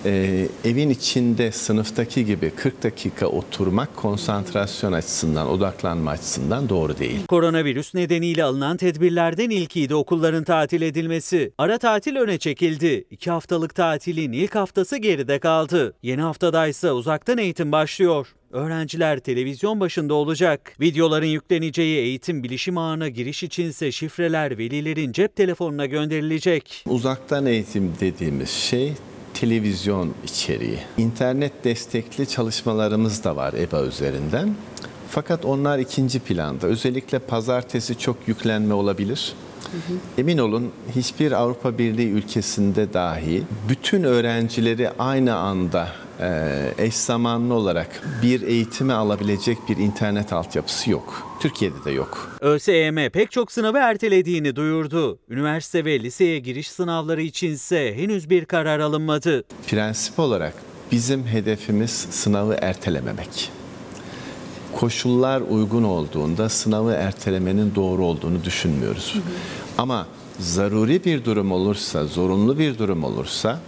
e, 0.04 0.46
evin 0.64 0.90
içinde 0.90 1.52
sınıftaki 1.52 2.24
gibi 2.24 2.50
40 2.50 2.82
dakika 2.82 3.26
oturmak 3.26 3.96
konsantrasyon 3.96 4.92
açısından, 4.92 5.48
odaklanma 5.48 6.10
açısından 6.10 6.68
doğru 6.68 6.98
değil. 6.98 7.26
Koronavirüs 7.26 7.94
nedeniyle 7.94 8.44
alınan 8.44 8.76
tedbirlerden 8.76 9.50
ilkiydi 9.50 9.94
okulların 9.94 10.44
tatil 10.44 10.82
edilmesi. 10.82 11.52
Ara 11.58 11.78
tatil 11.78 12.16
öne 12.16 12.38
çekildi. 12.38 13.04
İki 13.10 13.30
haftalık 13.30 13.74
tatilin 13.74 14.32
ilk 14.32 14.54
haftası 14.54 14.96
geride 14.96 15.38
kaldı. 15.38 15.94
Yeni 16.02 16.20
haftada 16.20 16.60
uzaktan 16.94 17.38
eğitim 17.38 17.72
başlıyor. 17.72 18.26
Öğrenciler 18.50 19.18
televizyon 19.18 19.80
başında 19.80 20.14
olacak. 20.14 20.76
Videoların 20.80 21.26
yükleneceği 21.26 21.98
eğitim 21.98 22.42
bilişim 22.42 22.78
ağına 22.78 23.08
giriş 23.08 23.42
içinse 23.42 23.92
şifreler 23.92 24.58
velilerin 24.58 25.12
cep 25.12 25.36
telefonuna 25.36 25.86
gönderilecek. 25.86 26.84
Uzaktan 26.88 27.46
eğitim 27.46 27.92
dediğimiz 28.00 28.50
şey 28.50 28.92
televizyon 29.34 30.14
içeriği. 30.24 30.78
İnternet 30.98 31.64
destekli 31.64 32.28
çalışmalarımız 32.28 33.24
da 33.24 33.36
var 33.36 33.52
EBA 33.52 33.82
üzerinden. 33.82 34.54
Fakat 35.10 35.44
onlar 35.44 35.78
ikinci 35.78 36.20
planda. 36.20 36.66
Özellikle 36.66 37.18
pazartesi 37.18 37.98
çok 37.98 38.16
yüklenme 38.26 38.74
olabilir. 38.74 39.34
Emin 40.18 40.38
olun 40.38 40.72
hiçbir 40.96 41.32
Avrupa 41.32 41.78
Birliği 41.78 42.10
ülkesinde 42.10 42.92
dahi 42.92 43.42
bütün 43.68 44.02
öğrencileri 44.02 44.90
aynı 44.98 45.36
anda 45.36 45.88
e, 46.20 46.74
eş 46.78 46.94
zamanlı 46.94 47.54
olarak 47.54 48.02
bir 48.22 48.42
eğitimi 48.42 48.92
alabilecek 48.92 49.58
bir 49.68 49.76
internet 49.76 50.32
altyapısı 50.32 50.90
yok. 50.90 51.29
Türkiye'de 51.40 51.84
de 51.84 51.90
yok. 51.90 52.36
ÖSYM 52.40 53.10
pek 53.12 53.30
çok 53.30 53.52
sınavı 53.52 53.78
ertelediğini 53.78 54.56
duyurdu. 54.56 55.18
Üniversite 55.28 55.84
ve 55.84 56.00
liseye 56.00 56.38
giriş 56.38 56.70
sınavları 56.70 57.22
içinse 57.22 57.94
henüz 57.96 58.30
bir 58.30 58.44
karar 58.44 58.80
alınmadı. 58.80 59.44
Prensip 59.66 60.18
olarak 60.18 60.54
bizim 60.92 61.26
hedefimiz 61.26 61.90
sınavı 61.90 62.56
ertelememek. 62.60 63.50
Koşullar 64.72 65.40
uygun 65.40 65.82
olduğunda 65.82 66.48
sınavı 66.48 66.92
ertelemenin 66.92 67.74
doğru 67.74 68.04
olduğunu 68.04 68.44
düşünmüyoruz. 68.44 69.16
Ama 69.78 70.06
zaruri 70.38 71.04
bir 71.04 71.24
durum 71.24 71.52
olursa, 71.52 72.04
zorunlu 72.04 72.58
bir 72.58 72.78
durum 72.78 73.04
olursa 73.04 73.60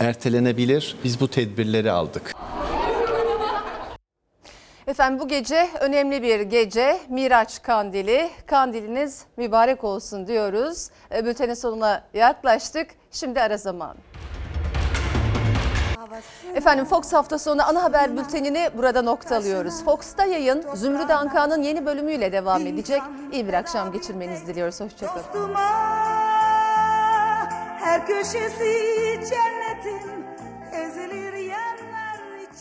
ertelenebilir. 0.00 0.96
Biz 1.04 1.20
bu 1.20 1.28
tedbirleri 1.28 1.90
aldık. 1.90 2.32
Efendim 4.88 5.20
bu 5.20 5.28
gece 5.28 5.68
önemli 5.80 6.22
bir 6.22 6.40
gece. 6.40 7.00
Miraç 7.08 7.62
Kandili. 7.62 8.30
Kandiliniz 8.46 9.24
mübarek 9.36 9.84
olsun 9.84 10.26
diyoruz. 10.26 10.90
E, 11.14 11.24
Bültenin 11.24 11.54
sonuna 11.54 12.02
yaklaştık. 12.14 12.90
Şimdi 13.10 13.40
ara 13.40 13.56
zaman. 13.56 13.96
Efendim 16.54 16.84
Fox 16.84 17.12
hafta 17.12 17.38
sonu 17.38 17.68
ana 17.68 17.82
haber 17.82 18.16
bültenini 18.16 18.70
burada 18.76 19.02
noktalıyoruz. 19.02 19.84
Fox'ta 19.84 20.24
yayın 20.24 20.64
Zümrüt 20.74 21.10
Anka'nın 21.10 21.62
yeni 21.62 21.86
bölümüyle 21.86 22.32
devam 22.32 22.66
edecek. 22.66 23.02
İyi 23.32 23.48
bir 23.48 23.52
akşam 23.54 23.92
geçirmenizi 23.92 24.46
diliyoruz. 24.46 24.80
Hoşçakalın. 24.80 25.54
Her 27.80 28.06
köşesi 28.06 28.74
cennetin 29.30 30.18